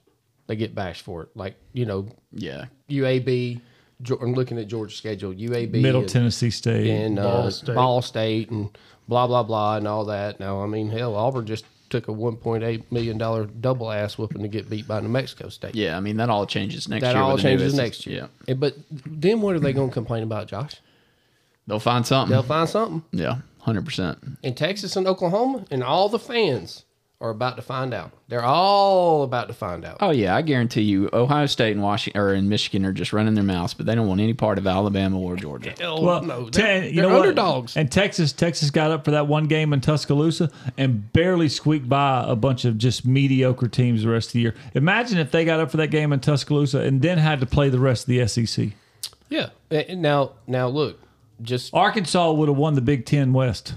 They 0.51 0.57
get 0.57 0.75
bashed 0.75 1.03
for 1.03 1.23
it. 1.23 1.29
Like 1.33 1.55
you 1.71 1.85
know, 1.85 2.09
Yeah. 2.33 2.65
UAB. 2.89 3.61
Geo- 4.01 4.17
I'm 4.19 4.33
looking 4.33 4.57
at 4.57 4.67
Georgia's 4.67 4.97
schedule. 4.97 5.31
UAB, 5.33 5.81
Middle 5.81 6.01
and- 6.01 6.09
Tennessee 6.09 6.49
State. 6.49 6.89
and 6.89 7.17
uh, 7.17 7.23
Ball 7.23 7.73
Ball, 7.73 8.01
State. 8.01 8.47
State. 8.47 8.51
and 8.51 8.77
blah 9.07 9.27
blah 9.27 9.43
blah 9.43 9.77
and 9.77 9.87
all 9.87 10.03
that. 10.05 10.41
Now, 10.41 10.61
I 10.61 10.65
mean, 10.65 10.89
hell, 10.89 11.15
Auburn 11.15 11.45
just 11.45 11.63
took 11.89 12.09
a 12.09 12.11
1.8 12.11 12.83
million 12.91 13.17
dollar 13.17 13.45
double 13.45 13.89
ass 13.93 14.17
whooping 14.17 14.41
to 14.41 14.49
get 14.49 14.69
beat 14.69 14.89
by 14.89 14.99
New 14.99 15.07
Mexico 15.07 15.47
State. 15.47 15.73
Yeah. 15.73 15.95
I 15.95 16.01
mean, 16.01 16.17
that 16.17 16.29
all 16.29 16.45
changes 16.45 16.89
next 16.89 17.03
that 17.03 17.13
year. 17.15 17.23
all 17.23 17.31
with 17.35 17.43
the 17.43 17.49
new 17.51 17.57
changes 17.59 17.73
next 17.75 18.05
year. 18.05 18.27
Yeah. 18.45 18.55
But 18.55 18.75
then 19.05 19.39
what 19.39 19.55
are 19.55 19.59
they 19.61 19.71
going 19.71 19.87
to 19.89 19.93
complain 19.93 20.23
about, 20.23 20.47
Josh? 20.49 20.81
They'll 21.65 21.79
find 21.79 22.05
something. 22.05 22.33
They'll 22.33 22.43
find 22.43 22.67
something. 22.67 23.03
yeah. 23.17 23.37
100%. 23.65 24.37
In 24.43 24.53
Texas 24.55 24.97
and 24.97 25.07
Oklahoma 25.07 25.63
and 25.71 25.81
all 25.81 26.09
the 26.09 26.19
fans 26.19 26.83
are 27.21 27.29
about 27.29 27.55
to 27.55 27.61
find 27.61 27.93
out. 27.93 28.11
They're 28.27 28.43
all 28.43 29.21
about 29.23 29.47
to 29.47 29.53
find 29.53 29.85
out. 29.85 29.97
Oh, 30.01 30.09
yeah. 30.11 30.35
I 30.35 30.41
guarantee 30.41 30.81
you, 30.81 31.07
Ohio 31.13 31.45
State 31.45 31.73
and 31.73 31.83
Washington 31.83 32.19
or 32.19 32.33
in 32.33 32.49
Michigan 32.49 32.83
are 32.85 32.91
just 32.91 33.13
running 33.13 33.35
their 33.35 33.43
mouths, 33.43 33.73
but 33.75 33.85
they 33.85 33.93
don't 33.93 34.07
want 34.07 34.19
any 34.21 34.33
part 34.33 34.57
of 34.57 34.65
Alabama 34.65 35.19
or 35.19 35.35
Georgia. 35.35 35.73
Hell 35.79 36.01
Well, 36.03 36.23
no, 36.23 36.49
te- 36.49 36.61
they're, 36.61 36.83
you 36.85 36.93
they're 36.95 37.03
know 37.03 37.09
what? 37.09 37.19
underdogs. 37.19 37.77
And 37.77 37.91
Texas, 37.91 38.33
Texas 38.33 38.71
got 38.71 38.89
up 38.91 39.05
for 39.05 39.11
that 39.11 39.27
one 39.27 39.45
game 39.45 39.71
in 39.71 39.81
Tuscaloosa 39.81 40.49
and 40.77 41.13
barely 41.13 41.47
squeaked 41.47 41.87
by 41.87 42.25
a 42.27 42.35
bunch 42.35 42.65
of 42.65 42.77
just 42.79 43.05
mediocre 43.05 43.67
teams 43.67 44.01
the 44.03 44.09
rest 44.09 44.29
of 44.29 44.33
the 44.33 44.39
year. 44.41 44.55
Imagine 44.73 45.19
if 45.19 45.29
they 45.31 45.45
got 45.45 45.59
up 45.59 45.69
for 45.69 45.77
that 45.77 45.87
game 45.91 46.11
in 46.11 46.19
Tuscaloosa 46.21 46.79
and 46.79 47.01
then 47.01 47.19
had 47.19 47.39
to 47.41 47.45
play 47.45 47.69
the 47.69 47.79
rest 47.79 48.03
of 48.03 48.07
the 48.07 48.27
SEC. 48.27 48.69
yeah. 49.29 49.49
And 49.69 49.85
and 49.89 50.01
now, 50.01 50.31
now 50.47 50.67
look, 50.67 50.99
just 51.41 51.73
Arkansas 51.73 52.31
would 52.31 52.49
have 52.49 52.57
won 52.57 52.73
the 52.73 52.81
Big 52.81 53.05
Ten 53.05 53.31
West 53.33 53.73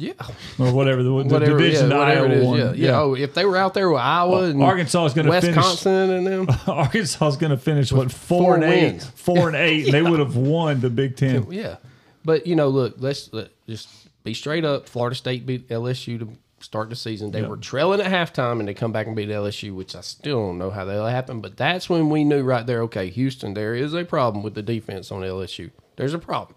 yeah, 0.00 0.12
or 0.58 0.72
whatever 0.72 1.02
the, 1.02 1.08
the 1.10 1.14
whatever, 1.14 1.58
division 1.58 1.90
yeah, 1.90 1.98
whatever 1.98 2.26
Iowa 2.26 2.34
is. 2.34 2.46
won. 2.46 2.58
Yeah, 2.58 2.72
yeah. 2.72 3.00
Oh, 3.00 3.14
if 3.14 3.34
they 3.34 3.44
were 3.44 3.56
out 3.58 3.74
there 3.74 3.90
with 3.90 4.00
Iowa 4.00 4.44
and 4.44 4.62
Arkansas 4.62 5.04
is 5.04 5.14
going 5.14 5.26
to 5.26 5.40
finish. 5.40 5.56
Wisconsin 5.56 6.10
and 6.10 6.26
them, 6.26 6.48
Arkansas 6.66 7.28
is 7.28 7.36
going 7.36 7.50
to 7.50 7.58
finish 7.58 7.92
what 7.92 8.10
four, 8.10 8.44
four 8.44 8.54
and 8.54 8.64
eight, 8.64 9.02
four 9.02 9.48
and 9.48 9.56
eight. 9.68 9.84
and 9.84 9.94
They 9.94 10.02
would 10.02 10.20
have 10.20 10.36
won 10.36 10.80
the 10.80 10.88
Big 10.88 11.16
Ten. 11.16 11.52
Yeah, 11.52 11.76
but 12.24 12.46
you 12.46 12.56
know, 12.56 12.68
look, 12.68 12.94
let's 12.98 13.30
let, 13.32 13.50
just 13.68 13.88
be 14.24 14.32
straight 14.32 14.64
up. 14.64 14.88
Florida 14.88 15.14
State 15.14 15.44
beat 15.44 15.68
LSU 15.68 16.18
to 16.20 16.30
start 16.60 16.90
the 16.90 16.96
season. 16.96 17.30
They 17.30 17.42
were 17.42 17.56
trailing 17.56 18.00
at 18.00 18.10
halftime, 18.10 18.58
and 18.60 18.68
they 18.68 18.74
come 18.74 18.92
back 18.92 19.06
and 19.06 19.14
beat 19.16 19.28
LSU, 19.28 19.74
which 19.74 19.94
I 19.94 20.00
still 20.00 20.46
don't 20.46 20.58
know 20.58 20.70
how 20.70 20.84
that 20.86 21.10
happened. 21.10 21.42
But 21.42 21.56
that's 21.56 21.88
when 21.90 22.08
we 22.08 22.24
knew 22.24 22.42
right 22.42 22.66
there. 22.66 22.82
Okay, 22.82 23.10
Houston, 23.10 23.54
there 23.54 23.74
is 23.74 23.94
a 23.94 24.04
problem 24.04 24.42
with 24.42 24.54
the 24.54 24.62
defense 24.62 25.10
on 25.10 25.22
LSU. 25.22 25.70
There's 25.96 26.14
a 26.14 26.18
problem. 26.18 26.56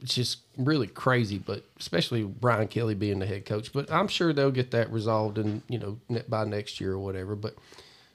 It's 0.00 0.14
just 0.14 0.38
really 0.56 0.86
crazy, 0.86 1.38
but 1.38 1.64
especially 1.80 2.22
Brian 2.22 2.68
Kelly 2.68 2.94
being 2.94 3.18
the 3.18 3.26
head 3.26 3.44
coach. 3.46 3.72
But 3.72 3.90
I'm 3.90 4.08
sure 4.08 4.32
they'll 4.32 4.50
get 4.50 4.70
that 4.70 4.92
resolved, 4.92 5.38
and 5.38 5.62
you 5.68 5.78
know, 5.78 6.22
by 6.28 6.44
next 6.44 6.80
year 6.80 6.92
or 6.92 6.98
whatever. 6.98 7.34
But 7.34 7.56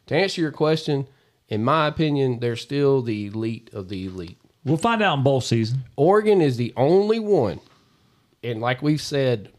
to 0.08 0.16
answer 0.16 0.42
your 0.42 0.52
question, 0.52 1.08
in 1.50 1.64
my 1.64 1.88
opinion, 1.88 2.40
they're 2.40 2.56
still 2.56 3.02
the 3.02 3.28
elite 3.28 3.70
of 3.74 3.90
the 3.90 4.06
elite. 4.06 4.38
We'll 4.64 4.78
find 4.78 5.02
out 5.02 5.18
in 5.18 5.24
bowl 5.24 5.42
season. 5.42 5.84
Oregon 5.96 6.42
is 6.42 6.58
the 6.58 6.74
only 6.78 7.20
one, 7.20 7.60
and 8.44 8.62
like 8.62 8.82
we've 8.82 9.02
said, 9.02 9.52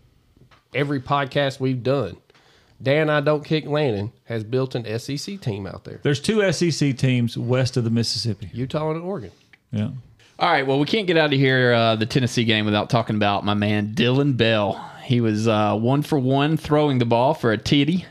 every 0.74 1.00
podcast 1.00 1.60
we've 1.60 1.82
done, 1.82 2.16
Dan 2.82 3.10
I 3.10 3.20
don't 3.20 3.44
kick 3.44 3.66
Lanning 3.66 4.12
has 4.24 4.44
built 4.44 4.74
an 4.74 4.98
SEC 4.98 5.40
team 5.40 5.66
out 5.66 5.84
there. 5.84 6.00
There's 6.02 6.20
two 6.20 6.50
SEC 6.52 6.96
teams 6.96 7.36
west 7.36 7.76
of 7.76 7.84
the 7.84 7.90
Mississippi. 7.90 8.50
Utah 8.52 8.90
and 8.90 9.02
Oregon. 9.02 9.32
Yeah. 9.72 9.90
All 10.38 10.48
right. 10.50 10.66
Well, 10.66 10.78
we 10.78 10.86
can't 10.86 11.06
get 11.06 11.16
out 11.16 11.32
of 11.32 11.38
here 11.38 11.72
uh, 11.72 11.96
the 11.96 12.06
Tennessee 12.06 12.44
game 12.44 12.64
without 12.64 12.90
talking 12.90 13.16
about 13.16 13.44
my 13.44 13.54
man 13.54 13.92
Dillon 13.94 14.34
Bell. 14.34 14.74
He 15.04 15.20
was 15.20 15.48
uh, 15.48 15.76
one 15.76 16.02
for 16.02 16.18
one 16.18 16.56
throwing 16.56 16.98
the 16.98 17.06
ball 17.06 17.34
for 17.34 17.50
a 17.52 17.58
titty. 17.58 18.04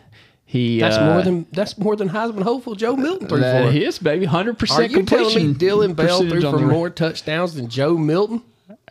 He 0.45 0.79
That's 0.79 0.97
uh, 0.97 1.05
more 1.05 1.21
than 1.21 1.45
that's 1.51 1.77
more 1.77 1.95
than 1.95 2.09
Heisman 2.09 2.41
hopeful 2.41 2.73
Joe 2.75 2.95
Milton 2.95 3.27
threw 3.27 3.41
for. 3.41 3.71
he 3.71 3.83
is, 3.83 3.99
baby. 3.99 4.25
Hundred 4.25 4.51
Are 4.51 4.55
percent 4.55 4.91
you 4.91 5.03
telling 5.03 5.25
completion. 5.25 5.47
me 5.49 5.53
Dillon 5.55 5.93
Bell 5.93 6.21
threw 6.21 6.41
for 6.41 6.59
more 6.59 6.89
touchdowns 6.89 7.53
than 7.55 7.67
Joe 7.67 7.97
Milton? 7.97 8.41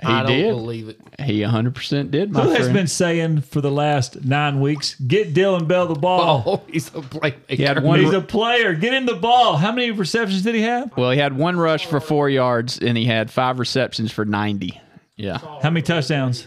I 0.05 0.23
don't 0.23 0.33
did. 0.33 0.51
believe 0.51 0.89
it. 0.91 1.01
He 1.21 1.43
hundred 1.43 1.75
percent 1.75 2.11
did. 2.11 2.33
My 2.33 2.43
Who 2.43 2.51
has 2.51 2.59
friend. 2.59 2.75
been 2.75 2.87
saying 2.87 3.41
for 3.43 3.61
the 3.61 3.71
last 3.71 4.25
nine 4.25 4.61
weeks, 4.61 4.95
get 4.97 5.33
Dillon 5.33 5.67
Bell 5.67 5.87
the 5.87 5.95
ball. 5.95 6.43
Oh, 6.47 6.63
he's 6.71 6.89
a 6.89 7.01
playmaker. 7.01 7.35
He 7.49 7.63
had 7.63 7.83
one. 7.83 8.01
He's 8.01 8.13
a 8.13 8.21
player. 8.21 8.75
Get 8.75 8.93
him 8.93 9.07
the 9.07 9.15
ball. 9.15 9.57
How 9.57 9.73
many 9.73 9.91
receptions 9.93 10.43
did 10.43 10.55
he 10.55 10.63
have? 10.63 10.95
well, 10.97 11.11
he 11.13 11.19
had 11.19 11.37
one 11.37 11.57
rush 11.59 11.87
for 11.87 12.01
four 12.01 12.29
yards, 12.29 12.79
and 12.79 12.97
he 12.99 13.07
had 13.07 13.31
five 13.31 13.59
receptions 13.59 14.13
for 14.13 14.25
ninety. 14.25 14.81
Yeah, 15.17 15.39
How 15.39 15.71
many 15.71 15.81
touchdowns? 15.81 16.47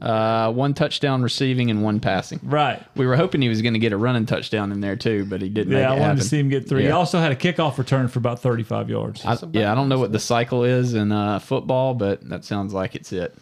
Uh, 0.00 0.52
one 0.52 0.74
touchdown 0.74 1.22
receiving 1.22 1.70
and 1.70 1.82
one 1.82 2.00
passing. 2.00 2.40
Right. 2.42 2.82
We 2.96 3.06
were 3.06 3.16
hoping 3.16 3.40
he 3.42 3.48
was 3.48 3.62
going 3.62 3.74
to 3.74 3.80
get 3.80 3.92
a 3.92 3.96
running 3.96 4.26
touchdown 4.26 4.72
in 4.72 4.80
there 4.80 4.96
too, 4.96 5.24
but 5.24 5.40
he 5.42 5.48
didn't. 5.48 5.72
Yeah, 5.72 5.78
make 5.80 5.86
I 5.86 5.88
it 5.88 5.90
wanted 5.92 6.02
happen. 6.04 6.18
to 6.18 6.24
see 6.24 6.38
him 6.40 6.48
get 6.48 6.68
three. 6.68 6.82
He 6.82 6.90
also 6.90 7.18
had 7.18 7.32
a 7.32 7.36
kickoff 7.36 7.78
return 7.78 8.08
for 8.08 8.18
about 8.18 8.40
35 8.40 8.90
yards. 8.90 9.24
I, 9.24 9.36
yeah, 9.52 9.72
I 9.72 9.74
don't 9.74 9.88
know 9.88 9.98
what 9.98 10.12
the 10.12 10.18
cycle 10.18 10.64
is 10.64 10.94
in 10.94 11.12
uh, 11.12 11.38
football, 11.38 11.94
but 11.94 12.28
that 12.28 12.44
sounds 12.44 12.72
like 12.74 12.94
it's 12.94 13.12
it. 13.12 13.34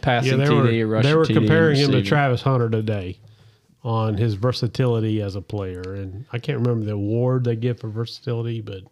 Passing 0.00 0.38
Yeah, 0.38 0.46
they 0.46 0.50
TD, 0.52 0.86
were 0.86 0.92
rushing 0.94 1.10
they 1.10 1.16
were 1.16 1.24
TD, 1.24 1.34
comparing 1.34 1.76
him 1.76 1.90
to. 1.92 2.02
Travis 2.02 2.42
Hunter 2.42 2.70
today 2.70 3.18
on 3.82 4.16
his 4.16 4.34
versatility 4.34 5.20
as 5.22 5.34
a 5.36 5.40
player, 5.42 5.82
and 5.82 6.24
I 6.32 6.38
can't 6.38 6.58
remember 6.58 6.84
the 6.86 6.92
award 6.92 7.44
they 7.44 7.56
give 7.56 7.80
for 7.80 7.88
versatility, 7.88 8.60
but 8.60 8.82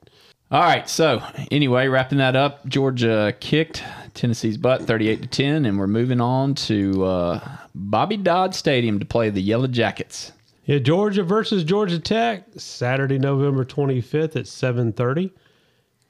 All 0.51 0.61
right. 0.63 0.89
So 0.89 1.23
anyway, 1.51 1.87
wrapping 1.89 2.19
that 2.19 2.37
up, 2.37 2.67
Georgia 2.67 3.35
kicked 3.39 3.83
Tennessee's 4.15 4.57
butt, 4.57 4.83
thirty-eight 4.83 5.23
to 5.23 5.29
ten, 5.29 5.65
and 5.67 5.79
we're 5.79 5.87
moving 5.87 6.21
on 6.21 6.55
to 6.55 7.05
uh, 7.05 7.49
Bobby 7.75 8.17
Dodd 8.17 8.55
Stadium 8.55 8.99
to 8.99 9.05
play 9.07 9.31
the 9.31 9.41
Yellow 9.43 9.67
Jackets. 9.67 10.33
Yeah, 10.65 10.79
Georgia 10.79 11.23
versus 11.23 11.65
Georgia 11.65 11.99
Tech, 11.99 12.45
Saturday, 12.57 13.19
November 13.19 13.65
25th 13.65 14.37
at 14.37 14.45
7:30. 14.47 15.31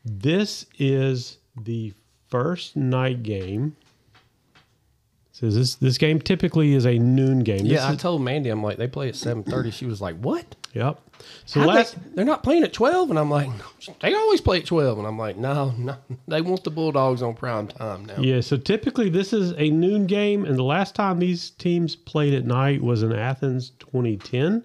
This 0.05 0.67
is 0.79 1.39
the 1.61 1.93
first 2.29 2.77
night 2.77 3.23
game. 3.23 3.77
So 5.33 5.49
this 5.51 5.77
this 5.77 5.99
game 5.99 6.21
typically 6.21 6.75
is 6.75 6.85
a 6.87 6.99
noon 6.99 7.41
game. 7.41 7.59
This 7.65 7.75
Yeah, 7.75 7.87
I 7.89 7.93
is- 7.93 7.99
told 8.03 8.23
Mandy, 8.23 8.51
I'm 8.51 8.63
like, 8.63 8.77
they 8.79 8.89
play 8.89 9.09
at 9.09 9.15
7:30. 9.15 9.73
She 9.73 9.87
was 9.87 10.01
like, 10.01 10.17
what? 10.19 10.57
Yep. 10.73 11.01
So 11.47 11.61
last 11.61 11.95
they, 11.95 12.11
they're 12.17 12.25
not 12.25 12.43
playing 12.43 12.63
at 12.63 12.73
12? 12.73 13.11
And 13.11 13.19
I'm 13.19 13.31
like, 13.31 13.49
they 14.01 14.15
always 14.15 14.41
play 14.41 14.59
at 14.59 14.67
12. 14.67 14.99
And 14.99 15.07
I'm 15.07 15.19
like, 15.19 15.37
no, 15.37 15.71
no. 15.79 15.97
They 16.29 16.41
want 16.41 16.65
the 16.65 16.71
Bulldogs 16.71 17.23
on 17.23 17.35
prime 17.35 17.69
time 17.69 18.05
now. 18.07 18.17
yeah, 18.19 18.41
so 18.41 18.57
typically 18.57 19.09
this 19.09 19.33
is 19.33 19.53
a 19.57 19.71
noon 19.71 20.07
game, 20.07 20.45
and 20.45 20.57
the 20.57 20.63
last 20.63 20.95
time 20.95 21.19
these 21.19 21.51
teams 21.51 21.97
played 21.97 22.35
at 22.35 22.45
night 22.45 22.83
was 22.83 23.03
in 23.03 23.13
Athens 23.13 23.71
2010. 23.81 24.63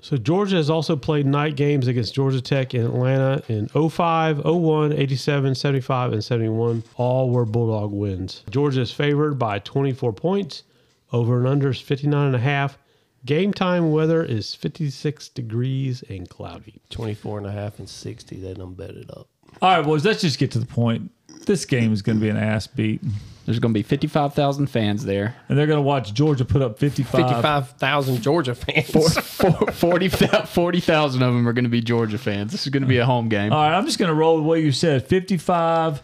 So 0.00 0.16
Georgia 0.16 0.56
has 0.56 0.68
also 0.68 0.96
played 0.96 1.26
night 1.26 1.54
games 1.54 1.86
against 1.86 2.12
Georgia 2.12 2.40
Tech 2.40 2.74
in 2.74 2.84
Atlanta 2.84 3.40
in 3.48 3.68
05, 3.68 4.44
01, 4.44 4.92
87, 4.92 5.54
75, 5.54 6.12
and 6.12 6.24
71. 6.24 6.82
All 6.96 7.30
were 7.30 7.44
Bulldog 7.44 7.92
wins. 7.92 8.42
Georgia 8.50 8.80
is 8.80 8.90
favored 8.90 9.38
by 9.38 9.60
24 9.60 10.12
points. 10.12 10.64
Over 11.12 11.38
and 11.38 11.46
under 11.46 11.70
is 11.70 11.80
59 11.80 12.26
and 12.26 12.34
a 12.34 12.40
half. 12.40 12.78
Game 13.24 13.52
time 13.54 13.92
weather 13.92 14.22
is 14.24 14.54
56 14.54 15.28
degrees 15.28 16.02
and 16.08 16.28
cloudy. 16.28 16.80
24 16.90 17.38
and 17.38 17.46
a 17.46 17.52
half 17.52 17.78
and 17.78 17.88
60. 17.88 18.36
They 18.36 18.54
done 18.54 18.74
bet 18.74 18.90
it 18.90 19.10
up. 19.10 19.28
All 19.60 19.76
right, 19.76 19.84
boys, 19.84 20.04
let's 20.04 20.20
just 20.22 20.38
get 20.38 20.50
to 20.52 20.58
the 20.58 20.66
point. 20.66 21.12
This 21.46 21.64
game 21.64 21.92
is 21.92 22.02
going 22.02 22.18
to 22.18 22.22
be 22.22 22.28
an 22.30 22.36
ass 22.36 22.66
beat, 22.66 23.00
There's 23.46 23.58
going 23.58 23.72
to 23.74 23.78
be 23.78 23.82
fifty-five 23.82 24.32
thousand 24.34 24.68
fans 24.68 25.04
there. 25.04 25.34
and 25.48 25.58
they're 25.58 25.66
going 25.66 25.78
to 25.78 25.82
watch 25.82 26.14
Georgia 26.14 26.44
put 26.44 26.62
up 26.62 26.78
55. 26.78 27.10
55,000 27.10 28.22
Georgia 28.22 28.54
fans. 28.54 28.90
Four- 28.90 29.50
40 29.72 30.08
40,000 30.08 31.22
of 31.22 31.34
them 31.34 31.48
are 31.48 31.52
going 31.52 31.64
to 31.64 31.70
be 31.70 31.80
Georgia 31.80 32.18
fans. 32.18 32.52
This 32.52 32.62
is 32.62 32.68
going 32.70 32.82
to 32.82 32.88
be 32.88 32.98
a 32.98 33.06
home 33.06 33.28
game. 33.28 33.52
All 33.52 33.58
right, 33.60 33.76
I'm 33.76 33.84
just 33.86 33.98
going 33.98 34.08
to 34.08 34.14
roll 34.14 34.36
with 34.36 34.44
what 34.46 34.60
you 34.60 34.70
said 34.72 35.06
55 35.06 36.02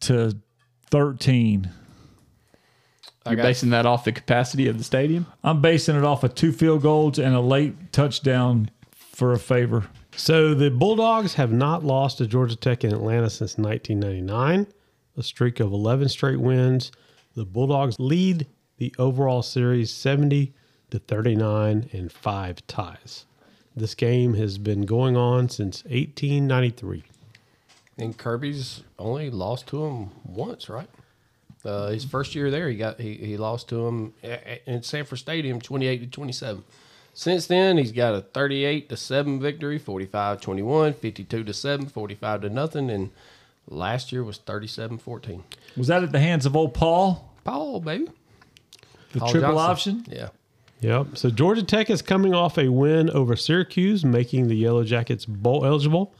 to 0.00 0.36
13. 0.90 1.70
You're 3.26 3.36
got- 3.36 3.42
basing 3.42 3.70
that 3.70 3.86
off 3.86 4.04
the 4.04 4.12
capacity 4.12 4.68
of 4.68 4.78
the 4.78 4.84
stadium. 4.84 5.26
I'm 5.44 5.60
basing 5.60 5.96
it 5.96 6.04
off 6.04 6.24
of 6.24 6.34
two 6.34 6.52
field 6.52 6.82
goals 6.82 7.18
and 7.18 7.34
a 7.34 7.40
late 7.40 7.92
touchdown 7.92 8.70
for 8.92 9.32
a 9.32 9.38
favor. 9.38 9.84
So 10.16 10.54
the 10.54 10.70
Bulldogs 10.70 11.34
have 11.34 11.52
not 11.52 11.84
lost 11.84 12.18
to 12.18 12.26
Georgia 12.26 12.56
Tech 12.56 12.84
in 12.84 12.92
Atlanta 12.92 13.30
since 13.30 13.56
1999, 13.56 14.66
a 15.16 15.22
streak 15.22 15.60
of 15.60 15.72
11 15.72 16.08
straight 16.08 16.40
wins. 16.40 16.92
The 17.34 17.46
Bulldogs 17.46 17.96
lead 17.98 18.46
the 18.76 18.94
overall 18.98 19.42
series 19.42 19.90
70 19.90 20.52
to 20.90 20.98
39 20.98 21.88
and 21.92 22.12
five 22.12 22.66
ties. 22.66 23.24
This 23.74 23.94
game 23.94 24.34
has 24.34 24.58
been 24.58 24.82
going 24.82 25.16
on 25.16 25.48
since 25.48 25.82
1893. 25.84 27.04
And 27.96 28.16
Kirby's 28.16 28.82
only 28.98 29.30
lost 29.30 29.66
to 29.68 29.84
him 29.84 30.10
once, 30.24 30.68
right? 30.68 30.90
Uh, 31.64 31.88
his 31.90 32.04
first 32.04 32.34
year 32.34 32.50
there, 32.50 32.68
he 32.68 32.76
got 32.76 33.00
he, 33.00 33.14
he 33.14 33.36
lost 33.36 33.68
to 33.68 33.86
him 33.86 34.14
a- 34.24 34.60
a- 34.66 34.70
in 34.70 34.82
Sanford 34.82 35.18
Stadium, 35.18 35.60
twenty 35.60 35.86
eight 35.86 36.00
to 36.00 36.06
twenty 36.06 36.32
seven. 36.32 36.64
Since 37.14 37.46
then, 37.46 37.76
he's 37.78 37.92
got 37.92 38.14
a 38.14 38.20
thirty 38.22 38.64
eight 38.64 38.88
to 38.88 38.96
seven 38.96 39.38
victory, 39.40 39.78
45-21, 39.78 40.96
52 40.96 41.44
to 41.44 41.52
seven, 41.52 41.86
45 41.86 42.40
to 42.42 42.48
nothing, 42.50 42.90
and 42.90 43.10
last 43.68 44.12
year 44.12 44.24
was 44.24 44.38
37-14. 44.38 45.42
Was 45.76 45.86
that 45.88 46.02
at 46.02 46.10
the 46.12 46.20
hands 46.20 46.46
of 46.46 46.56
old 46.56 46.72
Paul, 46.74 47.30
Paul, 47.44 47.80
baby, 47.80 48.08
the 49.12 49.20
Paul 49.20 49.28
triple 49.30 49.54
Johnson. 49.54 49.98
option? 50.00 50.04
Yeah, 50.10 50.28
Yep. 50.80 51.06
So 51.18 51.30
Georgia 51.30 51.62
Tech 51.62 51.90
is 51.90 52.00
coming 52.02 52.34
off 52.34 52.58
a 52.58 52.68
win 52.70 53.08
over 53.10 53.36
Syracuse, 53.36 54.04
making 54.04 54.48
the 54.48 54.56
Yellow 54.56 54.82
Jackets 54.82 55.24
bowl 55.26 55.64
eligible 55.66 56.14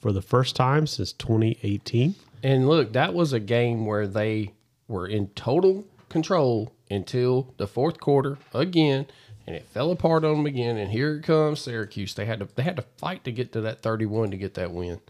for 0.00 0.12
the 0.12 0.20
first 0.20 0.56
time 0.56 0.86
since 0.86 1.12
2018. 1.12 2.14
And 2.42 2.68
look, 2.68 2.92
that 2.92 3.14
was 3.14 3.32
a 3.32 3.40
game 3.40 3.86
where 3.86 4.06
they 4.06 4.50
were 4.88 5.06
in 5.06 5.28
total 5.28 5.84
control 6.08 6.72
until 6.90 7.52
the 7.56 7.66
fourth 7.66 7.98
quarter 8.00 8.38
again, 8.52 9.06
and 9.46 9.56
it 9.56 9.66
fell 9.66 9.90
apart 9.90 10.24
on 10.24 10.36
them 10.36 10.46
again. 10.46 10.76
And 10.76 10.90
here 10.90 11.16
it 11.16 11.22
comes 11.22 11.60
Syracuse. 11.60 12.14
They 12.14 12.26
had 12.26 12.40
to 12.40 12.48
they 12.54 12.62
had 12.62 12.76
to 12.76 12.84
fight 12.98 13.24
to 13.24 13.32
get 13.32 13.52
to 13.52 13.60
that 13.62 13.82
thirty 13.82 14.06
one 14.06 14.30
to 14.30 14.36
get 14.36 14.54
that 14.54 14.72
win. 14.72 15.00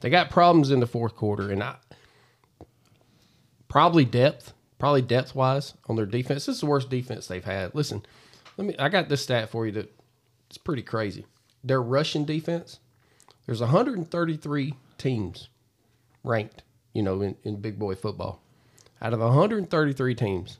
They 0.00 0.10
got 0.10 0.30
problems 0.30 0.70
in 0.70 0.80
the 0.80 0.86
fourth 0.86 1.14
quarter, 1.14 1.50
and 1.50 1.62
I 1.62 1.76
probably 3.68 4.04
depth, 4.04 4.52
probably 4.78 5.02
depth 5.02 5.34
wise 5.34 5.74
on 5.86 5.96
their 5.96 6.06
defense. 6.06 6.46
This 6.46 6.56
is 6.56 6.60
the 6.60 6.66
worst 6.66 6.90
defense 6.90 7.26
they've 7.26 7.44
had. 7.44 7.74
Listen, 7.74 8.02
let 8.56 8.66
me. 8.66 8.74
I 8.78 8.88
got 8.88 9.08
this 9.08 9.22
stat 9.22 9.50
for 9.50 9.66
you 9.66 9.72
that 9.72 9.92
it's 10.48 10.58
pretty 10.58 10.82
crazy. 10.82 11.26
Their 11.62 11.82
rushing 11.82 12.24
defense. 12.24 12.80
There's 13.46 13.60
133 13.60 14.74
teams 14.96 15.48
ranked, 16.22 16.62
you 16.92 17.02
know, 17.02 17.20
in, 17.20 17.36
in 17.42 17.56
big 17.56 17.78
boy 17.78 17.96
football. 17.96 18.40
Out 19.02 19.12
of 19.14 19.20
133 19.20 20.14
teams, 20.14 20.58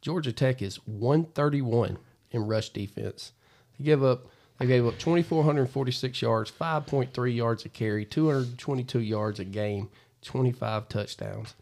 Georgia 0.00 0.32
Tech 0.32 0.62
is 0.62 0.76
131 0.86 1.98
in 2.30 2.46
rush 2.46 2.70
defense. 2.70 3.32
They 3.78 3.84
give 3.84 4.04
up 4.04 4.26
they 4.58 4.66
gave 4.66 4.86
up 4.86 4.96
2446 4.98 6.22
yards, 6.22 6.52
5.3 6.52 7.34
yards 7.34 7.64
a 7.64 7.68
carry, 7.68 8.04
222 8.04 9.00
yards 9.00 9.40
a 9.40 9.44
game, 9.44 9.88
25 10.22 10.88
touchdowns. 10.88 11.54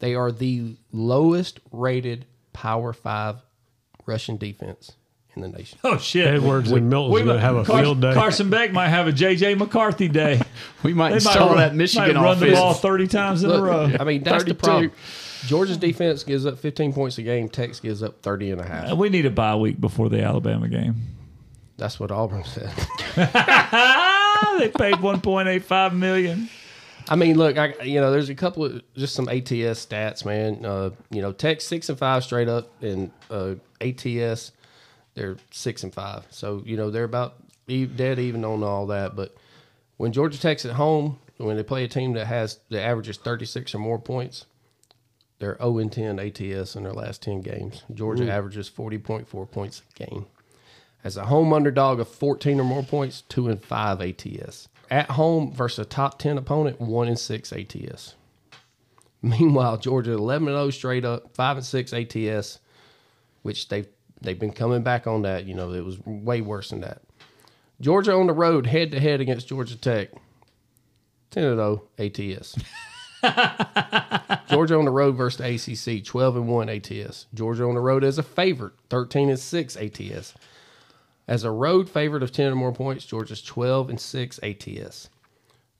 They 0.00 0.16
are 0.16 0.32
the 0.32 0.76
lowest 0.90 1.60
rated 1.70 2.24
Power 2.52 2.92
5 2.92 3.36
rushing 4.06 4.38
defense 4.38 4.96
in 5.44 5.50
the 5.52 5.56
nation. 5.58 5.78
Oh, 5.84 5.98
shit. 5.98 6.26
Edwards 6.26 6.70
and 6.70 6.88
Milton's 6.90 7.22
going 7.24 7.36
to 7.36 7.40
have 7.40 7.56
a 7.56 7.64
Car- 7.64 7.82
field 7.82 8.00
day. 8.00 8.14
Carson 8.14 8.50
Beck 8.50 8.72
might 8.72 8.88
have 8.88 9.06
a 9.06 9.12
J.J. 9.12 9.54
McCarthy 9.56 10.08
day. 10.08 10.40
We 10.84 10.94
might 10.94 11.08
They 11.10 11.14
install 11.16 11.48
run, 11.48 11.56
that 11.58 11.74
Michigan 11.74 12.14
might 12.14 12.22
run 12.22 12.38
the 12.38 12.52
ball 12.52 12.72
30 12.72 13.08
times 13.08 13.42
in 13.42 13.50
a 13.50 13.60
row. 13.60 13.90
I 13.98 14.04
mean, 14.04 14.22
that's 14.22 14.44
the 14.44 14.54
problem. 14.54 14.92
Georgia's 15.46 15.76
defense 15.76 16.22
gives 16.22 16.46
up 16.46 16.58
15 16.58 16.92
points 16.92 17.18
a 17.18 17.22
game. 17.22 17.48
Texas 17.48 17.80
gives 17.80 18.02
up 18.02 18.22
30 18.22 18.52
and 18.52 18.60
a 18.60 18.64
half. 18.64 18.92
Uh, 18.92 18.96
We 18.96 19.08
need 19.08 19.26
a 19.26 19.30
bye 19.30 19.56
week 19.56 19.80
before 19.80 20.08
the 20.08 20.22
Alabama 20.22 20.68
game. 20.68 20.94
That's 21.76 21.98
what 21.98 22.10
Auburn 22.12 22.44
said. 22.44 22.70
They 24.58 24.68
paid 24.68 24.94
1.85 24.96 25.94
million. 25.94 26.48
I 27.08 27.16
mean, 27.16 27.36
look, 27.38 27.56
I 27.58 27.74
you 27.82 28.00
know, 28.00 28.10
there's 28.12 28.28
a 28.28 28.34
couple 28.34 28.64
of 28.64 28.82
just 28.96 29.14
some 29.14 29.28
ATS 29.28 29.84
stats, 29.86 30.24
man. 30.24 30.64
Uh, 30.64 30.90
you 31.10 31.22
know, 31.22 31.32
Tech 31.32 31.60
six 31.60 31.88
and 31.88 31.98
five 31.98 32.22
straight 32.22 32.48
up, 32.48 32.70
and 32.82 33.10
uh, 33.30 33.54
ATS 33.80 34.52
they're 35.18 35.36
six 35.50 35.82
and 35.82 35.92
five. 35.92 36.24
So 36.30 36.62
you 36.64 36.76
know 36.76 36.90
they're 36.90 37.04
about 37.04 37.34
dead 37.66 38.18
even 38.18 38.44
on 38.44 38.62
all 38.62 38.86
that. 38.86 39.16
But 39.16 39.34
when 39.96 40.12
Georgia 40.12 40.40
Tech's 40.40 40.64
at 40.64 40.76
home, 40.76 41.18
when 41.38 41.56
they 41.56 41.62
play 41.62 41.84
a 41.84 41.88
team 41.88 42.12
that 42.12 42.26
has 42.26 42.60
the 42.68 42.80
averages 42.80 43.18
36 43.18 43.74
or 43.74 43.78
more 43.78 43.98
points, 43.98 44.46
they're 45.40 45.58
0 45.58 45.78
and 45.78 45.92
10 45.92 46.18
ATS 46.20 46.76
in 46.76 46.84
their 46.84 46.92
last 46.92 47.22
10 47.22 47.40
games. 47.40 47.82
Georgia 47.92 48.30
averages 48.32 48.70
40.4 48.70 49.50
points 49.50 49.82
a 49.90 50.04
game. 50.04 50.26
As 51.04 51.16
a 51.16 51.26
home 51.26 51.52
underdog 51.52 52.00
of 52.00 52.08
14 52.08 52.60
or 52.60 52.64
more 52.64 52.82
points, 52.82 53.22
2 53.28 53.48
and 53.48 53.62
5 53.62 54.00
ATS. 54.00 54.68
At 54.90 55.10
home 55.10 55.52
versus 55.52 55.80
a 55.80 55.84
top 55.84 56.18
10 56.18 56.38
opponent, 56.38 56.80
1 56.80 57.08
and 57.08 57.18
6 57.18 57.52
ATS. 57.52 58.14
Meanwhile, 59.22 59.78
Georgia 59.78 60.12
11 60.12 60.48
and 60.48 60.56
0 60.56 60.70
straight 60.70 61.04
up, 61.04 61.34
5 61.34 61.56
and 61.58 61.66
6 61.66 61.92
ATS, 61.92 62.60
which 63.42 63.68
they've 63.68 63.88
they've 64.20 64.38
been 64.38 64.52
coming 64.52 64.82
back 64.82 65.06
on 65.06 65.22
that, 65.22 65.44
you 65.44 65.54
know, 65.54 65.72
it 65.72 65.84
was 65.84 65.98
way 66.04 66.40
worse 66.40 66.70
than 66.70 66.80
that. 66.80 67.02
Georgia 67.80 68.12
on 68.12 68.26
the 68.26 68.32
road 68.32 68.66
head 68.66 68.90
to 68.90 69.00
head 69.00 69.20
against 69.20 69.48
Georgia 69.48 69.76
Tech. 69.76 70.10
10 71.30 71.44
and 71.44 71.56
0 71.56 71.82
ATS. 71.98 72.56
Georgia 74.48 74.76
on 74.76 74.84
the 74.84 74.90
road 74.90 75.14
versus 75.14 75.38
the 75.38 75.96
ACC, 75.98 76.04
12 76.04 76.36
and 76.36 76.48
1 76.48 76.68
ATS. 76.68 77.26
Georgia 77.34 77.64
on 77.64 77.74
the 77.74 77.80
road 77.80 78.02
as 78.02 78.18
a 78.18 78.22
favorite, 78.22 78.72
13 78.88 79.28
and 79.28 79.38
6 79.38 79.76
ATS. 79.76 80.34
As 81.26 81.44
a 81.44 81.50
road 81.50 81.90
favorite 81.90 82.22
of 82.22 82.32
10 82.32 82.52
or 82.52 82.56
more 82.56 82.72
points, 82.72 83.04
Georgia's 83.04 83.42
12 83.42 83.90
and 83.90 84.00
6 84.00 84.40
ATS. 84.42 85.10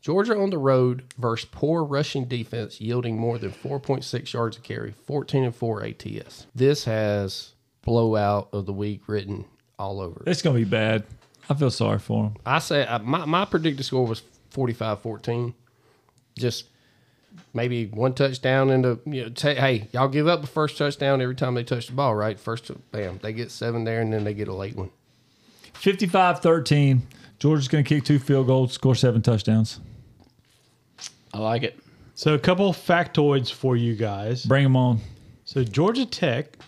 Georgia 0.00 0.38
on 0.38 0.50
the 0.50 0.59
road 0.59 1.12
versus 1.18 1.49
poor 1.50 1.83
rushing 1.83 2.26
defense, 2.26 2.80
yielding 2.80 3.18
more 3.18 3.38
than 3.38 3.50
4.6 3.50 4.33
yards 4.33 4.57
a 4.57 4.61
carry, 4.61 4.92
14 4.92 5.45
and 5.45 5.57
4 5.57 5.85
ATS. 5.85 6.47
This 6.54 6.85
has 6.85 7.54
blowout 7.82 8.49
of 8.52 8.66
the 8.66 8.73
week 8.73 9.02
written 9.06 9.44
all 9.78 10.00
over 10.00 10.23
it. 10.23 10.30
It's 10.30 10.42
going 10.42 10.56
to 10.56 10.64
be 10.64 10.68
bad. 10.68 11.04
I 11.49 11.54
feel 11.54 11.70
sorry 11.70 11.99
for 11.99 12.25
them. 12.25 12.37
I 12.44 12.58
say 12.58 12.85
uh, 12.85 12.99
my, 12.99 13.25
my 13.25 13.44
predicted 13.44 13.85
score 13.85 14.06
was 14.06 14.23
45 14.50 15.00
14. 15.00 15.54
Just 16.38 16.66
maybe 17.54 17.87
one 17.87 18.14
touchdown 18.14 18.70
into, 18.70 19.00
you 19.06 19.25
know, 19.25 19.28
ta- 19.30 19.54
hey, 19.54 19.88
y'all 19.92 20.08
give 20.08 20.28
up 20.28 20.40
the 20.40 20.47
first 20.47 20.76
touchdown 20.76 21.20
every 21.20 21.35
time 21.35 21.54
they 21.54 21.64
touch 21.64 21.87
the 21.87 21.92
ball, 21.94 22.14
right? 22.14 22.38
First, 22.38 22.70
bam, 22.90 23.18
they 23.23 23.32
get 23.32 23.50
seven 23.50 23.85
there 23.85 24.00
and 24.00 24.12
then 24.12 24.25
they 24.25 24.35
get 24.35 24.49
a 24.49 24.54
late 24.54 24.76
one. 24.76 24.90
55 25.75 26.40
13. 26.40 27.02
Georgia's 27.38 27.68
going 27.68 27.85
to 27.85 27.88
kick 27.88 28.04
two 28.04 28.18
field 28.18 28.49
goals, 28.49 28.73
score 28.73 28.94
seven 28.94 29.23
touchdowns. 29.23 29.80
I 31.32 31.38
like 31.38 31.62
it. 31.62 31.78
So 32.14 32.35
a 32.35 32.38
couple 32.38 32.73
factoids 32.73 33.52
for 33.52 33.76
you 33.76 33.94
guys. 33.94 34.44
Bring 34.44 34.64
them 34.64 34.76
on. 34.76 35.00
So 35.44 35.62
Georgia 35.62 36.04
Tech 36.04 36.58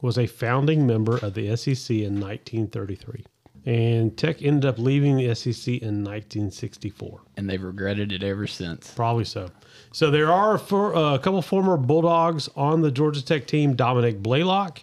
was 0.00 0.18
a 0.18 0.26
founding 0.26 0.86
member 0.86 1.16
of 1.18 1.34
the 1.34 1.56
SEC 1.56 1.90
in 1.96 2.20
1933, 2.20 3.24
and 3.64 4.16
Tech 4.16 4.42
ended 4.42 4.64
up 4.64 4.78
leaving 4.78 5.16
the 5.16 5.34
SEC 5.34 5.74
in 5.74 6.04
1964. 6.04 7.20
And 7.36 7.48
they've 7.48 7.62
regretted 7.62 8.12
it 8.12 8.22
ever 8.22 8.46
since. 8.46 8.92
Probably 8.94 9.24
so. 9.24 9.50
So 9.92 10.10
there 10.10 10.30
are 10.30 10.58
for, 10.58 10.94
uh, 10.94 11.14
a 11.14 11.18
couple 11.18 11.42
former 11.42 11.76
Bulldogs 11.76 12.48
on 12.56 12.82
the 12.82 12.90
Georgia 12.90 13.24
Tech 13.24 13.46
team. 13.46 13.74
Dominick 13.74 14.22
Blaylock 14.22 14.82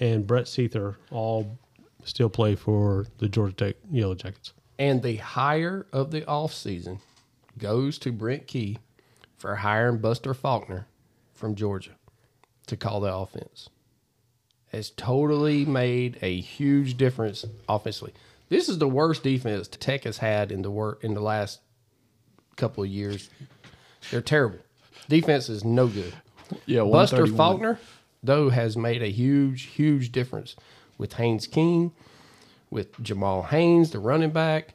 and 0.00 0.26
Brett 0.26 0.48
Seither 0.48 0.96
all 1.10 1.58
still 2.04 2.28
play 2.28 2.54
for 2.54 3.06
the 3.18 3.28
Georgia 3.28 3.54
Tech 3.54 3.76
Yellow 3.90 4.14
Jackets. 4.14 4.52
And 4.78 5.02
the 5.02 5.16
hire 5.16 5.86
of 5.92 6.10
the 6.10 6.22
offseason 6.22 7.00
goes 7.58 7.98
to 7.98 8.12
Brent 8.12 8.46
Key 8.46 8.78
for 9.36 9.56
hiring 9.56 9.98
Buster 9.98 10.34
Faulkner 10.34 10.86
from 11.32 11.54
Georgia 11.54 11.92
to 12.66 12.76
call 12.76 13.00
the 13.00 13.14
offense. 13.14 13.68
Has 14.74 14.90
totally 14.90 15.64
made 15.64 16.18
a 16.20 16.40
huge 16.40 16.96
difference 16.96 17.44
offensively. 17.68 18.12
This 18.48 18.68
is 18.68 18.78
the 18.78 18.88
worst 18.88 19.22
defense 19.22 19.68
Tech 19.68 20.02
has 20.02 20.18
had 20.18 20.50
in 20.50 20.62
the 20.62 20.70
work 20.70 21.04
in 21.04 21.14
the 21.14 21.20
last 21.20 21.60
couple 22.56 22.82
of 22.82 22.90
years. 22.90 23.30
They're 24.10 24.20
terrible. 24.20 24.58
Defense 25.08 25.48
is 25.48 25.64
no 25.64 25.86
good. 25.86 26.12
Yeah, 26.66 26.82
Buster 26.82 27.28
Faulkner, 27.28 27.78
though, 28.20 28.50
has 28.50 28.76
made 28.76 29.00
a 29.00 29.12
huge, 29.12 29.62
huge 29.62 30.10
difference 30.10 30.56
with 30.98 31.12
Haynes 31.12 31.46
King, 31.46 31.92
with 32.68 33.00
Jamal 33.00 33.44
Haynes, 33.44 33.92
the 33.92 34.00
running 34.00 34.30
back. 34.30 34.73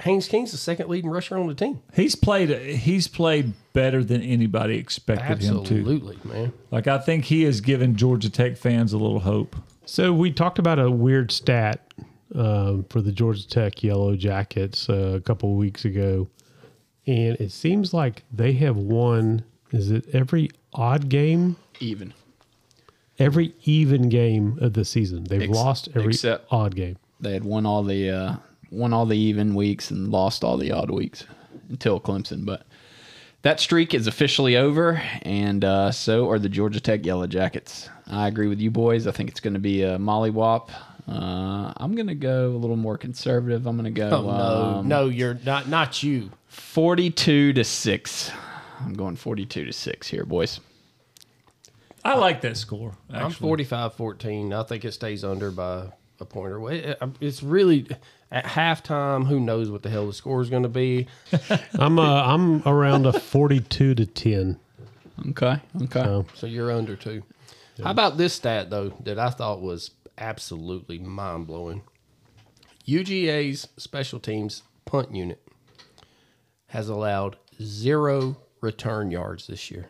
Haynes 0.00 0.28
King's 0.28 0.52
the 0.52 0.58
second 0.58 0.88
leading 0.88 1.10
rusher 1.10 1.36
on 1.38 1.46
the 1.48 1.54
team. 1.54 1.80
He's 1.94 2.14
played. 2.14 2.50
He's 2.76 3.08
played 3.08 3.52
better 3.72 4.04
than 4.04 4.22
anybody 4.22 4.76
expected 4.76 5.42
him 5.42 5.64
to. 5.64 5.74
Absolutely, 5.78 6.18
man. 6.24 6.52
Like 6.70 6.86
I 6.86 6.98
think 6.98 7.24
he 7.24 7.42
has 7.44 7.60
given 7.60 7.96
Georgia 7.96 8.30
Tech 8.30 8.56
fans 8.56 8.92
a 8.92 8.98
little 8.98 9.20
hope. 9.20 9.56
So 9.86 10.12
we 10.12 10.30
talked 10.30 10.58
about 10.58 10.78
a 10.78 10.90
weird 10.90 11.32
stat 11.32 11.80
um, 12.34 12.84
for 12.90 13.00
the 13.00 13.10
Georgia 13.12 13.48
Tech 13.48 13.82
Yellow 13.82 14.14
Jackets 14.16 14.88
uh, 14.88 15.14
a 15.16 15.20
couple 15.20 15.50
of 15.50 15.56
weeks 15.56 15.84
ago, 15.84 16.28
and 17.06 17.36
it 17.40 17.50
seems 17.52 17.92
like 17.94 18.22
they 18.32 18.52
have 18.54 18.76
won. 18.76 19.42
Is 19.72 19.90
it 19.90 20.06
every 20.14 20.50
odd 20.72 21.08
game, 21.08 21.56
Even. 21.80 22.14
every 23.18 23.54
even 23.64 24.08
game 24.08 24.58
of 24.60 24.72
the 24.74 24.84
season? 24.84 25.24
They've 25.24 25.42
Ex- 25.42 25.52
lost 25.52 25.88
every 25.94 26.12
except- 26.14 26.46
odd 26.52 26.74
game. 26.76 26.96
They 27.20 27.32
had 27.32 27.44
won 27.44 27.66
all 27.66 27.82
the 27.82 28.10
uh, 28.10 28.36
won 28.70 28.92
all 28.92 29.06
the 29.06 29.16
even 29.16 29.54
weeks 29.54 29.90
and 29.90 30.10
lost 30.10 30.44
all 30.44 30.56
the 30.56 30.72
odd 30.72 30.90
weeks 30.90 31.24
until 31.68 32.00
Clemson. 32.00 32.44
But 32.44 32.64
that 33.42 33.60
streak 33.60 33.94
is 33.94 34.06
officially 34.06 34.56
over, 34.56 35.02
and 35.22 35.64
uh, 35.64 35.92
so 35.92 36.28
are 36.30 36.38
the 36.38 36.48
Georgia 36.48 36.80
Tech 36.80 37.06
Yellow 37.06 37.26
Jackets. 37.26 37.88
I 38.06 38.26
agree 38.28 38.48
with 38.48 38.60
you 38.60 38.70
boys. 38.70 39.06
I 39.06 39.12
think 39.12 39.30
it's 39.30 39.40
going 39.40 39.54
to 39.54 39.60
be 39.60 39.82
a 39.82 39.98
mollywop. 39.98 40.70
Uh, 41.06 41.72
I'm 41.76 41.94
going 41.94 42.08
to 42.08 42.14
go 42.14 42.50
a 42.50 42.58
little 42.58 42.76
more 42.76 42.98
conservative. 42.98 43.66
I'm 43.66 43.76
going 43.76 43.92
to 43.92 43.98
go 43.98 44.10
Oh, 44.10 44.22
no, 44.22 44.78
um, 44.78 44.88
no, 44.88 45.06
you're 45.06 45.38
not. 45.44 45.68
Not 45.68 46.02
you. 46.02 46.30
42 46.48 47.54
to 47.54 47.64
six. 47.64 48.30
I'm 48.80 48.92
going 48.92 49.16
42 49.16 49.64
to 49.64 49.72
six 49.72 50.08
here, 50.08 50.24
boys. 50.24 50.60
I 52.04 52.14
like 52.14 52.42
that 52.42 52.56
score. 52.56 52.94
I'm 53.10 53.26
Actually. 53.26 53.48
45 53.48 53.94
14. 53.94 54.52
I 54.52 54.62
think 54.62 54.84
it 54.84 54.92
stays 54.92 55.24
under 55.24 55.50
by 55.50 55.86
a 56.20 56.24
point 56.24 56.52
or 56.52 56.60
way. 56.60 56.94
It's 57.20 57.42
really 57.42 57.86
at 58.30 58.44
halftime. 58.44 59.26
Who 59.26 59.40
knows 59.40 59.70
what 59.70 59.82
the 59.82 59.90
hell 59.90 60.06
the 60.06 60.12
score 60.12 60.40
is 60.40 60.50
going 60.50 60.62
to 60.64 60.68
be? 60.68 61.06
I'm 61.78 61.98
uh, 61.98 62.24
I'm 62.24 62.62
around 62.66 63.06
a 63.06 63.12
forty-two 63.18 63.94
to 63.94 64.06
ten. 64.06 64.58
Okay. 65.30 65.60
Okay. 65.82 66.02
So 66.02 66.26
So 66.34 66.46
you're 66.46 66.70
under 66.70 66.96
two. 66.96 67.22
How 67.82 67.90
about 67.90 68.16
this 68.16 68.34
stat 68.34 68.70
though 68.70 68.90
that 69.04 69.18
I 69.18 69.30
thought 69.30 69.60
was 69.60 69.92
absolutely 70.16 70.98
mind 70.98 71.46
blowing? 71.46 71.82
UGA's 72.86 73.68
special 73.76 74.18
teams 74.18 74.62
punt 74.84 75.14
unit 75.14 75.40
has 76.68 76.88
allowed 76.88 77.36
zero 77.62 78.36
return 78.60 79.10
yards 79.10 79.46
this 79.46 79.70
year. 79.70 79.88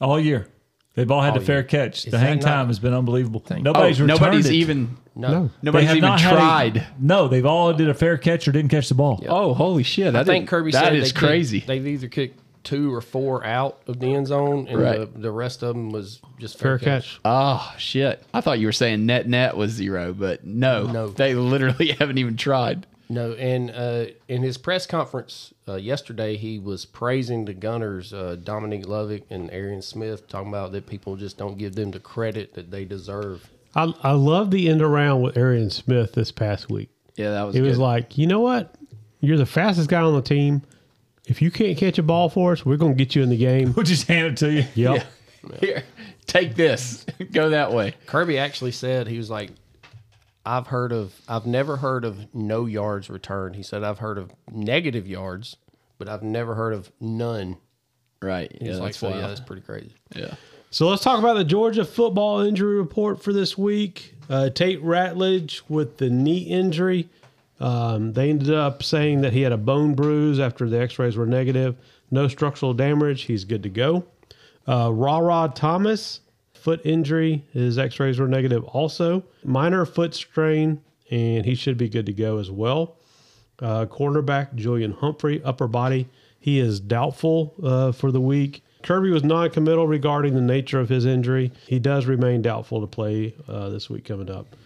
all 0.00 0.20
year. 0.20 0.48
They've 0.96 1.10
all 1.10 1.20
had 1.22 1.34
All 1.34 1.38
the 1.38 1.42
oh, 1.42 1.46
fair 1.46 1.56
year. 1.58 1.62
catch. 1.64 2.06
Is 2.06 2.10
the 2.10 2.18
hang 2.18 2.38
not- 2.40 2.46
time 2.46 2.66
has 2.66 2.78
been 2.80 2.94
unbelievable. 2.94 3.44
Oh, 3.48 3.54
Nobody's 3.58 4.00
returned 4.00 4.20
nobody's 4.20 4.46
it. 4.46 4.54
even 4.54 4.96
No, 5.14 5.28
No. 5.28 5.44
They 5.44 5.50
nobody's 5.62 5.88
have 5.88 5.96
even 5.98 6.08
not 6.08 6.20
a- 6.20 6.22
tried. 6.24 6.86
no, 6.98 7.28
they've 7.28 7.46
all 7.46 7.72
did 7.72 7.88
a 7.88 7.94
fair 7.94 8.16
catch 8.18 8.48
or 8.48 8.52
didn't 8.52 8.70
catch 8.70 8.88
the 8.88 8.94
ball. 8.96 9.22
Oh, 9.28 9.54
holy 9.54 9.82
shit! 9.84 10.12
That 10.14 10.20
I 10.22 10.24
think 10.24 10.48
Kirby 10.48 10.72
that 10.72 10.84
said 10.84 10.96
is 10.96 11.04
they 11.04 11.08
kicked- 11.10 11.18
crazy. 11.18 11.60
they've 11.66 11.86
either 11.86 12.08
kicked 12.08 12.40
two 12.64 12.92
or 12.92 13.00
four 13.00 13.44
out 13.46 13.78
of 13.86 14.00
the 14.00 14.12
end 14.12 14.26
zone, 14.26 14.66
and 14.68 14.78
Right. 14.80 14.98
the, 15.14 15.20
the 15.20 15.30
rest 15.30 15.62
of 15.62 15.68
them 15.76 15.90
was 15.90 16.20
just 16.40 16.58
fair 16.58 16.78
fair, 16.80 16.98
catch. 17.00 17.20
Oh 17.24 17.72
shit! 17.78 18.22
I 18.34 18.40
thought 18.40 18.58
you 18.58 18.66
were 18.66 18.72
saying 18.72 19.06
net 19.06 19.28
net 19.28 19.56
was 19.56 19.70
zero, 19.72 20.12
but 20.12 20.44
no, 20.44 20.84
No. 20.86 21.08
they 21.08 21.34
literally 21.34 21.92
haven't 21.98 22.18
even 22.18 22.36
tried. 22.36 22.86
No, 23.08 23.32
and 23.34 23.70
uh, 23.70 24.06
in 24.26 24.42
his 24.42 24.58
press 24.58 24.86
conference 24.86 25.54
uh, 25.68 25.76
yesterday, 25.76 26.36
he 26.36 26.58
was 26.58 26.84
praising 26.84 27.44
the 27.44 27.54
Gunners, 27.54 28.12
uh, 28.12 28.36
Dominic 28.42 28.86
Lovett 28.86 29.26
and 29.30 29.50
Arian 29.52 29.82
Smith, 29.82 30.26
talking 30.28 30.48
about 30.48 30.72
that 30.72 30.86
people 30.86 31.14
just 31.16 31.38
don't 31.38 31.56
give 31.56 31.76
them 31.76 31.92
the 31.92 32.00
credit 32.00 32.54
that 32.54 32.70
they 32.70 32.84
deserve. 32.84 33.48
I 33.76 33.92
I 34.02 34.12
love 34.12 34.50
the 34.50 34.68
end 34.68 34.82
around 34.82 35.22
with 35.22 35.36
Arian 35.36 35.70
Smith 35.70 36.12
this 36.14 36.32
past 36.32 36.68
week. 36.68 36.88
Yeah, 37.16 37.30
that 37.30 37.42
was. 37.44 37.54
He 37.54 37.60
was 37.60 37.78
like, 37.78 38.18
you 38.18 38.26
know 38.26 38.40
what? 38.40 38.74
You're 39.20 39.38
the 39.38 39.46
fastest 39.46 39.88
guy 39.88 40.00
on 40.00 40.14
the 40.14 40.22
team. 40.22 40.62
If 41.26 41.42
you 41.42 41.50
can't 41.50 41.76
catch 41.76 41.98
a 41.98 42.02
ball 42.02 42.28
for 42.28 42.52
us, 42.52 42.64
we're 42.64 42.76
going 42.76 42.92
to 42.96 43.04
get 43.04 43.14
you 43.14 43.22
in 43.22 43.28
the 43.28 43.36
game. 43.36 43.72
We'll 43.74 43.84
just 43.84 44.06
hand 44.06 44.26
it 44.26 44.36
to 44.38 44.52
you. 44.52 44.64
Yep. 44.74 45.06
"Here, 45.60 45.84
take 46.26 46.54
this, 46.54 47.04
go 47.32 47.50
that 47.50 47.72
way." 47.72 47.94
Kirby 48.06 48.38
actually 48.38 48.72
said 48.72 49.06
he 49.06 49.18
was 49.18 49.30
like, 49.30 49.50
"I've 50.46 50.68
heard 50.68 50.92
of, 50.92 51.14
I've 51.28 51.46
never 51.46 51.76
heard 51.76 52.04
of 52.04 52.34
no 52.34 52.66
yards 52.66 53.10
returned." 53.10 53.56
He 53.56 53.62
said, 53.62 53.82
"I've 53.82 53.98
heard 53.98 54.16
of 54.18 54.32
negative 54.50 55.06
yards, 55.06 55.56
but 55.98 56.08
I've 56.08 56.22
never 56.22 56.54
heard 56.54 56.72
of 56.72 56.90
none." 57.00 57.56
Right. 58.22 58.56
Yeah, 58.60 58.76
like, 58.76 58.82
that's 58.82 58.98
"So 58.98 59.08
yeah, 59.10 59.26
that's 59.26 59.40
pretty 59.40 59.62
crazy." 59.62 59.92
yeah. 60.14 60.34
So 60.70 60.88
let's 60.88 61.02
talk 61.02 61.18
about 61.18 61.34
the 61.34 61.44
Georgia 61.44 61.84
football 61.84 62.40
injury 62.40 62.76
report 62.76 63.22
for 63.22 63.32
this 63.32 63.56
week. 63.56 64.14
Uh, 64.28 64.50
Tate 64.50 64.82
Ratledge 64.82 65.62
with 65.68 65.98
the 65.98 66.10
knee 66.10 66.38
injury. 66.38 67.08
Um, 67.60 68.12
they 68.12 68.30
ended 68.30 68.52
up 68.52 68.82
saying 68.82 69.22
that 69.22 69.32
he 69.32 69.42
had 69.42 69.52
a 69.52 69.56
bone 69.56 69.94
bruise 69.94 70.38
after 70.40 70.68
the 70.68 70.80
x 70.80 70.98
rays 70.98 71.16
were 71.16 71.26
negative. 71.26 71.76
No 72.10 72.28
structural 72.28 72.74
damage. 72.74 73.22
He's 73.22 73.44
good 73.44 73.62
to 73.62 73.68
go. 73.68 74.04
Uh, 74.68 74.90
Rara 74.92 75.50
Thomas, 75.54 76.20
foot 76.66 76.84
injury. 76.84 77.44
His 77.52 77.78
x 77.78 78.00
rays 78.00 78.18
were 78.18 78.26
negative 78.26 78.64
also. 78.64 79.22
Minor 79.44 79.86
foot 79.86 80.16
strain, 80.16 80.82
and 81.12 81.46
he 81.46 81.54
should 81.54 81.78
be 81.78 81.88
good 81.88 82.06
to 82.06 82.12
go 82.12 82.38
as 82.38 82.50
well. 82.50 82.96
Uh, 83.60 83.86
cornerback 83.86 84.52
Julian 84.56 84.90
Humphrey, 84.90 85.40
upper 85.44 85.68
body. 85.68 86.08
He 86.40 86.58
is 86.58 86.80
doubtful 86.80 87.54
uh, 87.62 87.92
for 87.92 88.10
the 88.10 88.20
week. 88.20 88.64
Kirby 88.82 89.10
was 89.10 89.22
non-committal 89.22 89.86
regarding 89.86 90.34
the 90.34 90.40
nature 90.40 90.80
of 90.80 90.88
his 90.88 91.06
injury. 91.06 91.52
He 91.68 91.78
does 91.78 92.06
remain 92.06 92.42
doubtful 92.42 92.80
to 92.80 92.88
play 92.88 93.36
uh, 93.46 93.68
this 93.68 93.88
week 93.88 94.04
coming 94.04 94.28
up. 94.28 94.56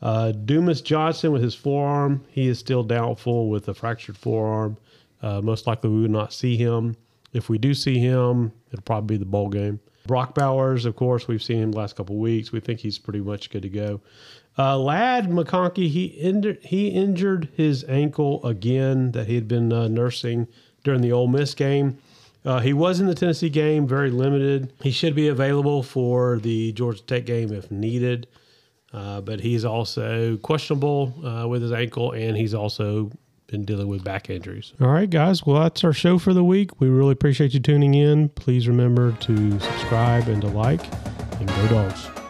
Uh, 0.00 0.32
Dumas 0.32 0.80
Johnson 0.80 1.32
with 1.32 1.42
his 1.42 1.54
forearm, 1.54 2.24
he 2.30 2.48
is 2.48 2.58
still 2.58 2.82
doubtful 2.82 3.50
with 3.50 3.68
a 3.68 3.74
fractured 3.74 4.16
forearm. 4.16 4.78
Uh, 5.20 5.42
most 5.42 5.66
likely, 5.66 5.90
we 5.90 6.00
would 6.00 6.10
not 6.10 6.32
see 6.32 6.56
him. 6.56 6.96
If 7.34 7.50
we 7.50 7.58
do 7.58 7.74
see 7.74 7.98
him, 7.98 8.52
it'll 8.70 8.82
probably 8.84 9.16
be 9.16 9.18
the 9.18 9.30
bowl 9.30 9.50
game. 9.50 9.80
Brock 10.06 10.34
Bowers, 10.34 10.84
of 10.84 10.96
course, 10.96 11.28
we've 11.28 11.42
seen 11.42 11.62
him 11.62 11.72
the 11.72 11.78
last 11.78 11.96
couple 11.96 12.16
weeks. 12.16 12.52
We 12.52 12.60
think 12.60 12.80
he's 12.80 12.98
pretty 12.98 13.20
much 13.20 13.50
good 13.50 13.62
to 13.62 13.68
go. 13.68 14.00
Uh, 14.58 14.78
Ladd 14.78 15.30
McConkey, 15.30 15.88
he 15.88 16.06
injured, 16.06 16.58
he 16.62 16.88
injured 16.88 17.48
his 17.56 17.84
ankle 17.84 18.44
again 18.44 19.12
that 19.12 19.26
he 19.26 19.34
had 19.34 19.48
been 19.48 19.72
uh, 19.72 19.88
nursing 19.88 20.46
during 20.84 21.00
the 21.00 21.12
Ole 21.12 21.28
Miss 21.28 21.54
game. 21.54 21.98
Uh, 22.44 22.58
he 22.58 22.72
was 22.72 22.98
in 23.00 23.06
the 23.06 23.14
Tennessee 23.14 23.48
game, 23.48 23.86
very 23.86 24.10
limited. 24.10 24.72
He 24.82 24.90
should 24.90 25.14
be 25.14 25.28
available 25.28 25.82
for 25.82 26.38
the 26.38 26.72
Georgia 26.72 27.02
Tech 27.02 27.24
game 27.24 27.52
if 27.52 27.70
needed, 27.70 28.26
uh, 28.92 29.20
but 29.20 29.40
he's 29.40 29.64
also 29.64 30.36
questionable 30.38 31.14
uh, 31.24 31.46
with 31.46 31.62
his 31.62 31.72
ankle, 31.72 32.12
and 32.12 32.36
he's 32.36 32.52
also 32.52 33.10
been 33.52 33.64
dealing 33.64 33.86
with 33.86 34.02
back 34.02 34.30
injuries. 34.30 34.72
All 34.80 34.88
right, 34.88 35.08
guys. 35.08 35.46
Well, 35.46 35.62
that's 35.62 35.84
our 35.84 35.92
show 35.92 36.18
for 36.18 36.32
the 36.32 36.42
week. 36.42 36.80
We 36.80 36.88
really 36.88 37.12
appreciate 37.12 37.54
you 37.54 37.60
tuning 37.60 37.94
in. 37.94 38.30
Please 38.30 38.66
remember 38.66 39.12
to 39.12 39.60
subscribe 39.60 40.26
and 40.26 40.40
to 40.40 40.48
like, 40.48 40.80
and 41.38 41.46
go 41.48 41.68
dogs. 41.68 42.21